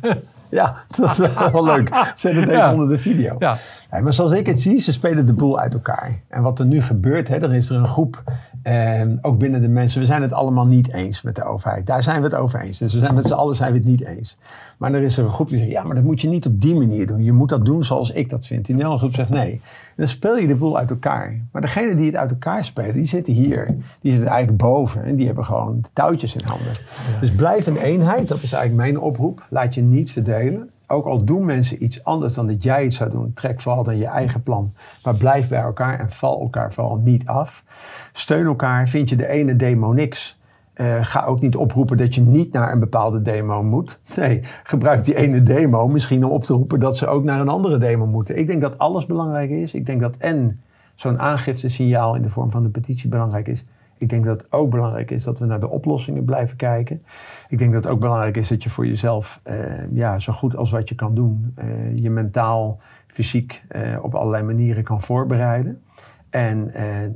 Ja, 0.52 0.84
dat 0.96 1.18
is 1.18 1.50
wel 1.52 1.64
leuk. 1.64 2.12
Zet 2.14 2.34
het 2.34 2.48
even 2.48 2.72
onder 2.72 2.88
de 2.88 2.98
video. 2.98 3.36
Ja. 3.38 3.58
Maar 4.00 4.12
zoals 4.12 4.33
ik 4.33 4.46
het 4.46 4.61
zie, 4.61 4.78
ze 4.78 4.92
spelen 4.92 5.26
de 5.26 5.35
boel 5.35 5.59
uit 5.59 5.74
elkaar. 5.74 6.20
En 6.28 6.42
wat 6.42 6.59
er 6.59 6.66
nu 6.66 6.83
gebeurt, 6.83 7.28
hè, 7.28 7.37
er 7.37 7.55
is 7.55 7.68
er 7.68 7.76
een 7.76 7.87
groep, 7.87 8.22
eh, 8.62 9.02
ook 9.20 9.38
binnen 9.38 9.61
de 9.61 9.68
mensen, 9.68 10.00
we 10.00 10.07
zijn 10.07 10.22
het 10.22 10.33
allemaal 10.33 10.66
niet 10.66 10.92
eens 10.92 11.22
met 11.22 11.37
de 11.37 11.44
overheid. 11.44 11.87
Daar 11.87 12.02
zijn 12.02 12.18
we 12.18 12.24
het 12.24 12.35
over 12.35 12.61
eens. 12.61 12.78
Dus 12.78 12.94
we 12.94 13.00
zijn 13.00 13.14
met 13.14 13.26
z'n 13.26 13.33
allen 13.33 13.57
zijn 13.57 13.72
we 13.72 13.78
het 13.78 13.87
niet 13.87 14.05
eens. 14.05 14.38
Maar 14.76 14.94
er 14.94 15.02
is 15.02 15.16
er 15.16 15.24
een 15.24 15.31
groep 15.31 15.48
die 15.48 15.59
zegt, 15.59 15.70
ja, 15.70 15.83
maar 15.83 15.94
dat 15.94 16.05
moet 16.05 16.20
je 16.20 16.28
niet 16.28 16.46
op 16.46 16.61
die 16.61 16.74
manier 16.74 17.07
doen. 17.07 17.24
Je 17.24 17.33
moet 17.33 17.48
dat 17.48 17.64
doen 17.64 17.85
zoals 17.85 18.11
ik 18.11 18.31
dat 18.31 18.46
vind. 18.46 18.66
Die 18.66 18.74
andere 18.74 18.98
groep 18.98 19.14
zegt 19.14 19.28
nee. 19.28 19.52
En 19.52 19.61
dan 19.96 20.09
speel 20.09 20.37
je 20.37 20.46
de 20.46 20.55
boel 20.55 20.78
uit 20.78 20.90
elkaar. 20.90 21.40
Maar 21.50 21.62
degene 21.62 21.94
die 21.94 22.07
het 22.07 22.16
uit 22.16 22.31
elkaar 22.31 22.64
spelen, 22.64 22.94
die 22.94 23.05
zitten 23.05 23.33
hier. 23.33 23.66
Die 24.00 24.12
zitten 24.12 24.31
eigenlijk 24.31 24.62
boven. 24.62 25.05
En 25.05 25.16
die 25.16 25.26
hebben 25.26 25.44
gewoon 25.44 25.78
de 25.83 25.88
touwtjes 25.92 26.35
in 26.35 26.44
handen. 26.44 26.72
Dus 27.20 27.33
blijf 27.33 27.66
een 27.66 27.76
eenheid. 27.76 28.28
Dat 28.28 28.42
is 28.42 28.52
eigenlijk 28.52 28.90
mijn 28.90 29.05
oproep. 29.05 29.46
Laat 29.48 29.74
je 29.74 29.83
niet 29.83 30.12
verdelen. 30.12 30.70
Ook 30.92 31.07
al 31.07 31.24
doen 31.24 31.44
mensen 31.44 31.85
iets 31.85 32.05
anders 32.05 32.35
dan 32.35 32.46
dat 32.46 32.62
jij 32.62 32.83
het 32.83 32.94
zou 32.94 33.11
doen, 33.11 33.33
trek 33.35 33.61
vooral 33.61 33.85
dan 33.85 33.96
je 33.96 34.07
eigen 34.07 34.42
plan. 34.42 34.72
Maar 35.05 35.14
blijf 35.14 35.48
bij 35.48 35.61
elkaar 35.61 35.98
en 35.98 36.11
val 36.11 36.40
elkaar 36.40 36.72
vooral 36.72 36.96
niet 36.96 37.26
af. 37.26 37.64
Steun 38.12 38.46
elkaar. 38.46 38.88
Vind 38.88 39.09
je 39.09 39.16
de 39.16 39.26
ene 39.26 39.57
demo 39.57 39.92
niks? 39.92 40.40
eh, 40.74 40.98
ga 41.00 41.24
ook 41.24 41.40
niet 41.40 41.57
oproepen 41.57 41.96
dat 41.96 42.14
je 42.14 42.20
niet 42.20 42.52
naar 42.52 42.72
een 42.72 42.78
bepaalde 42.78 43.22
demo 43.22 43.62
moet. 43.62 44.00
Nee, 44.16 44.40
gebruik 44.62 45.05
die 45.05 45.16
ene 45.16 45.42
demo 45.42 45.88
misschien 45.88 46.24
om 46.24 46.31
op 46.31 46.44
te 46.44 46.52
roepen 46.52 46.81
dat 46.81 46.96
ze 46.96 47.07
ook 47.07 47.24
naar 47.24 47.40
een 47.40 47.48
andere 47.48 47.78
demo 47.78 48.07
moeten. 48.07 48.38
Ik 48.38 48.46
denk 48.46 48.61
dat 48.61 48.78
alles 48.78 49.07
belangrijk 49.07 49.50
is. 49.50 49.74
Ik 49.74 49.87
denk 49.87 50.00
dat 50.00 50.16
en 50.16 50.61
zo'n 50.94 51.18
aangiftesignaal 51.18 52.14
in 52.14 52.22
de 52.22 52.28
vorm 52.28 52.50
van 52.50 52.62
de 52.62 52.68
petitie 52.68 53.09
belangrijk 53.09 53.48
is. 53.48 53.64
Ik 54.02 54.08
denk 54.08 54.24
dat 54.24 54.42
het 54.42 54.52
ook 54.52 54.70
belangrijk 54.70 55.10
is 55.10 55.22
dat 55.22 55.38
we 55.38 55.46
naar 55.46 55.60
de 55.60 55.68
oplossingen 55.68 56.24
blijven 56.24 56.56
kijken. 56.56 57.02
Ik 57.48 57.58
denk 57.58 57.72
dat 57.72 57.84
het 57.84 57.92
ook 57.92 58.00
belangrijk 58.00 58.36
is 58.36 58.48
dat 58.48 58.62
je 58.62 58.70
voor 58.70 58.86
jezelf 58.86 59.40
eh, 59.42 59.56
ja, 59.92 60.18
zo 60.18 60.32
goed 60.32 60.56
als 60.56 60.70
wat 60.70 60.88
je 60.88 60.94
kan 60.94 61.14
doen, 61.14 61.52
eh, 61.54 61.66
je 61.94 62.10
mentaal, 62.10 62.80
fysiek 63.06 63.62
eh, 63.68 63.98
op 64.02 64.14
allerlei 64.14 64.42
manieren 64.42 64.84
kan 64.84 65.02
voorbereiden. 65.02 65.82
En 66.30 66.72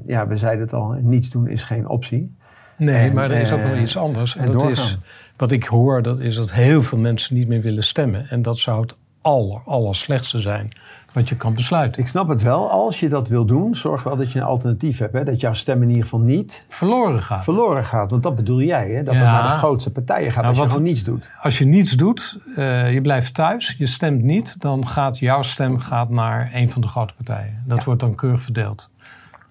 ja, 0.07 0.27
we 0.27 0.37
zeiden 0.37 0.65
het 0.65 0.73
al, 0.73 0.91
niets 0.91 1.31
doen 1.31 1.49
is 1.49 1.63
geen 1.63 1.89
optie. 1.89 2.37
Nee, 2.77 3.09
En, 3.09 3.15
maar 3.15 3.31
er 3.31 3.41
is 3.41 3.53
ook 3.53 3.63
nog 3.63 3.79
iets 3.79 3.97
anders. 3.97 4.37
En, 4.37 4.45
en 4.45 4.53
dat 4.53 4.63
is, 4.63 4.77
doorgaan. 4.79 5.03
wat 5.37 5.51
ik 5.51 5.65
hoor, 5.65 6.03
dat 6.03 6.21
is 6.21 6.37
dat 6.37 6.53
heel 6.53 6.83
veel 6.83 6.99
mensen 6.99 7.35
niet 7.35 7.49
meer 7.49 7.61
willen 7.61 7.85
stemmen. 7.85 8.29
En 8.29 8.43
dat 8.43 8.59
zou 8.59 8.81
het 8.81 8.97
aller, 9.27 9.61
aller 9.65 9.95
slechtste 9.95 10.39
zijn 10.39 10.73
wat 11.13 11.29
je 11.29 11.37
kan 11.37 11.55
besluiten. 11.55 12.03
Ik 12.03 12.09
snap 12.09 12.29
het 12.29 12.43
wel. 12.43 12.71
Als 12.71 13.01
je 13.01 13.09
dat 13.09 13.29
wil 13.29 13.45
doen, 13.45 13.75
zorg 13.75 14.03
wel 14.03 14.17
dat 14.17 14.33
je 14.33 14.39
een 14.39 14.45
alternatief 14.45 14.99
hebt. 14.99 15.13
Hè? 15.13 15.25
Dat 15.25 15.41
jouw 15.41 15.53
stem 15.53 15.83
in 15.83 15.89
ieder 15.89 16.03
geval 16.03 16.21
niet 16.21 16.65
Verloren 16.69 17.23
gaat. 17.23 17.45
verloren 17.45 17.85
gaat. 17.85 18.11
Want 18.11 18.23
dat 18.23 18.37
bedoel 18.37 18.61
jij, 18.61 18.89
hè? 18.91 19.03
dat 19.03 19.15
het 19.15 19.23
Ja. 19.25 19.33
naar 19.33 19.43
de 19.43 19.49
grootste 19.49 19.91
partijen 19.93 20.27
gaat 20.33 20.37
Nou, 20.37 20.47
als 20.47 20.57
je 20.57 20.63
wat- 20.63 20.73
gewoon 20.73 20.87
niets 20.89 21.03
doet. 21.05 21.31
Als 21.43 21.59
je 21.59 21.65
niets 21.65 21.91
doet, 21.91 22.39
eh, 22.57 22.93
je 22.93 23.01
blijft 23.01 23.35
thuis, 23.35 23.75
je 23.79 23.87
stemt 23.87 24.23
niet, 24.23 24.61
dan 24.61 24.87
gaat 24.87 25.19
jouw 25.19 25.43
stem 25.43 25.79
gaat 25.79 26.11
naar 26.11 26.51
een 26.55 26.71
van 26.71 26.81
de 26.83 26.89
grote 26.89 27.15
partijen. 27.15 27.63
Dat 27.67 27.85
wordt 27.85 28.01
dan 28.01 28.15
keurig 28.15 28.41
verdeeld. 28.41 28.91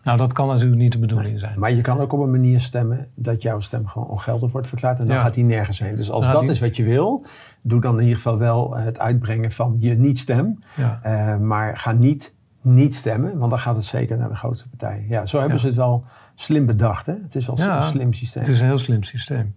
Nou, 0.06 0.18
dat 0.18 0.34
kan 0.34 0.48
natuurlijk 0.48 0.82
niet 0.82 0.92
de 0.92 1.00
bedoeling 1.00 1.40
zijn. 1.40 1.60
Maar 1.60 1.72
je 1.72 1.82
kan 1.82 2.00
ook 2.00 2.14
op 2.14 2.20
een 2.20 2.32
manier 2.32 2.60
stemmen 2.60 3.08
dat 3.16 3.42
jouw 3.42 3.60
stem 3.60 3.88
gewoon 3.88 4.08
ongeldig 4.08 4.52
wordt 4.52 4.68
verklaard. 4.68 5.00
En 5.00 5.06
dan 5.08 5.16
Ja. 5.16 5.22
gaat 5.22 5.34
die 5.34 5.44
nergens 5.44 5.80
heen. 5.80 5.96
Dus 5.96 6.12
als 6.12 6.28
dat 6.32 6.42
die- 6.42 6.50
is 6.50 6.60
wat 6.60 6.76
je 6.76 6.84
wil, 6.84 7.26
doe 7.62 7.82
dan 7.82 7.94
in 7.96 8.02
ieder 8.02 8.16
geval 8.16 8.38
wel 8.38 8.76
het 8.76 9.00
uitbrengen 9.00 9.52
van 9.52 9.76
je 9.80 9.96
niet-stem. 9.98 10.60
Ja. 10.76 11.00
Eh, 11.04 11.38
maar 11.38 11.78
ga 11.78 11.92
niet 11.92 12.34
niet 12.62 12.96
stemmen, 12.96 13.38
want 13.38 13.50
dan 13.50 13.60
gaat 13.60 13.76
het 13.76 13.86
zeker 13.86 14.18
naar 14.18 14.30
de 14.30 14.36
grootste 14.36 14.70
partij. 14.70 15.06
Ja, 15.10 15.26
zo 15.26 15.38
hebben 15.38 15.56
Ja. 15.56 15.62
ze 15.62 15.68
het 15.68 15.76
wel 15.76 16.04
slim 16.36 16.66
bedacht. 16.66 17.06
Hè? 17.06 17.14
Het 17.24 17.36
is 17.36 17.46
wel 17.46 17.60
een 17.60 17.84
slim 17.84 18.14
systeem. 18.14 18.44
Het 18.44 18.52
is 18.52 18.60
een 18.60 18.66
heel 18.66 18.78
slim 18.78 19.04
systeem. 19.04 19.56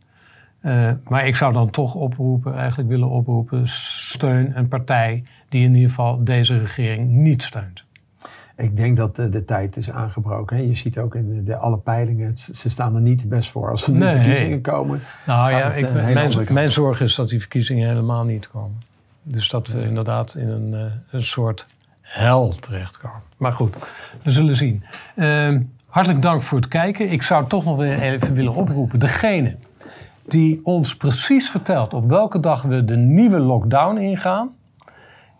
Eh, 0.60 0.90
maar 1.08 1.26
ik 1.26 1.36
zou 1.36 1.52
dan 1.52 1.70
toch 1.70 1.94
oproepen, 1.94 2.54
eigenlijk 2.56 2.88
willen 2.88 3.08
oproepen, 3.08 3.62
steun 3.68 4.58
een 4.58 4.68
partij 4.68 5.24
die 5.48 5.64
in 5.64 5.74
ieder 5.74 5.88
geval 5.88 6.24
deze 6.24 6.58
regering 6.58 7.10
niet 7.10 7.42
steunt. 7.42 7.84
Ik 8.58 8.76
denk 8.76 8.96
dat 8.96 9.16
de, 9.16 9.28
de 9.28 9.44
tijd 9.44 9.76
is 9.76 9.90
aangebroken. 9.90 10.56
Hè? 10.56 10.62
Je 10.62 10.74
ziet 10.74 10.98
ook 10.98 11.14
in 11.14 11.34
de, 11.34 11.42
de- 11.42 11.56
alle 11.56 11.78
peilingen, 11.78 12.26
het- 12.26 12.38
ze 12.40 12.70
staan 12.70 12.94
er 12.94 13.00
niet 13.00 13.28
best 13.28 13.50
voor. 13.50 13.70
Als 13.70 13.86
er 13.86 13.92
Nee. 13.92 14.14
verkiezingen 14.14 14.60
komen, 14.60 15.00
Nou 15.26 15.50
ja, 15.50 15.72
ik, 15.72 15.86
eh, 15.86 16.50
mijn, 16.52 16.70
zorg 16.70 17.00
is 17.00 17.14
dat 17.14 17.28
die 17.28 17.38
verkiezingen 17.40 17.88
helemaal 17.88 18.24
niet 18.24 18.48
komen. 18.48 18.80
Dus 19.22 19.48
dat 19.48 19.66
we 19.68 19.82
inderdaad 19.82 20.34
in 20.34 20.48
een, 20.48 20.74
eh, 20.74 20.80
een 21.10 21.22
soort 21.22 21.66
hel 22.00 22.48
terechtkomen. 22.60 23.20
Maar 23.36 23.52
goed, 23.52 23.76
we 24.22 24.30
zullen 24.30 24.56
zien. 24.56 24.82
Ehm, 25.16 25.60
hartelijk 25.86 26.22
dank 26.22 26.42
voor 26.42 26.58
het 26.58 26.68
kijken. 26.68 27.10
Ik 27.10 27.22
zou 27.22 27.46
toch 27.48 27.64
nog 27.64 27.76
weer 27.76 28.00
even 28.02 28.34
willen 28.34 28.54
oproepen. 28.54 28.98
Degene 28.98 29.56
die 30.26 30.60
ons 30.64 30.96
precies 30.96 31.50
vertelt 31.50 31.94
op 31.94 32.08
welke 32.08 32.40
dag 32.40 32.62
we 32.62 32.84
de 32.84 32.96
nieuwe 32.96 33.38
lockdown 33.38 33.96
ingaan, 33.98 34.50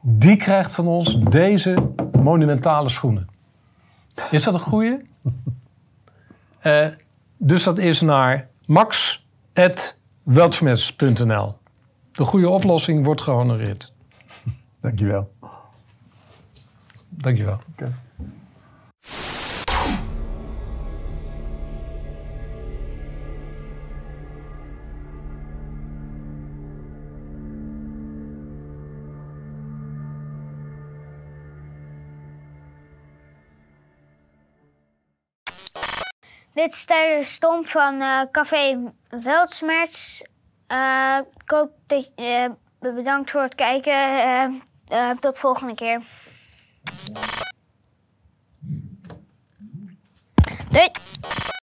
die 0.00 0.36
krijgt 0.36 0.72
van 0.72 0.86
ons 0.86 1.20
deze 1.20 1.74
monumentale 2.22 2.88
schoenen. 2.88 3.28
Is 4.30 4.42
dat 4.42 4.54
een 4.54 4.60
goeie? 4.60 4.96
Uh, 6.62 6.86
dus 7.36 7.62
dat 7.62 7.78
is 7.78 8.00
naar 8.00 8.48
max.weltschmerz.nl. 8.66 11.56
De 12.12 12.24
goede 12.24 12.48
oplossing 12.48 13.04
wordt 13.04 13.20
gehonoreerd. 13.20 13.92
Dankjewel. 14.80 15.32
Dankjewel. 17.08 17.60
Okay. 17.72 17.92
Dit 36.58 36.72
is 36.72 36.84
tijdens 36.84 37.32
stom 37.32 37.64
van 37.64 38.02
uh, 38.02 38.22
Café 38.30 38.92
Weltsmerts. 39.08 40.22
Uh, 40.72 41.18
ik 41.36 41.50
hoop 41.50 41.70
dat 41.86 42.12
je 42.16 42.50
uh, 42.80 42.94
bedankt 42.94 43.30
voor 43.30 43.42
het 43.42 43.54
kijken. 43.54 44.62
tot 45.20 45.38
volgende 45.38 45.74
keer. 45.74 46.02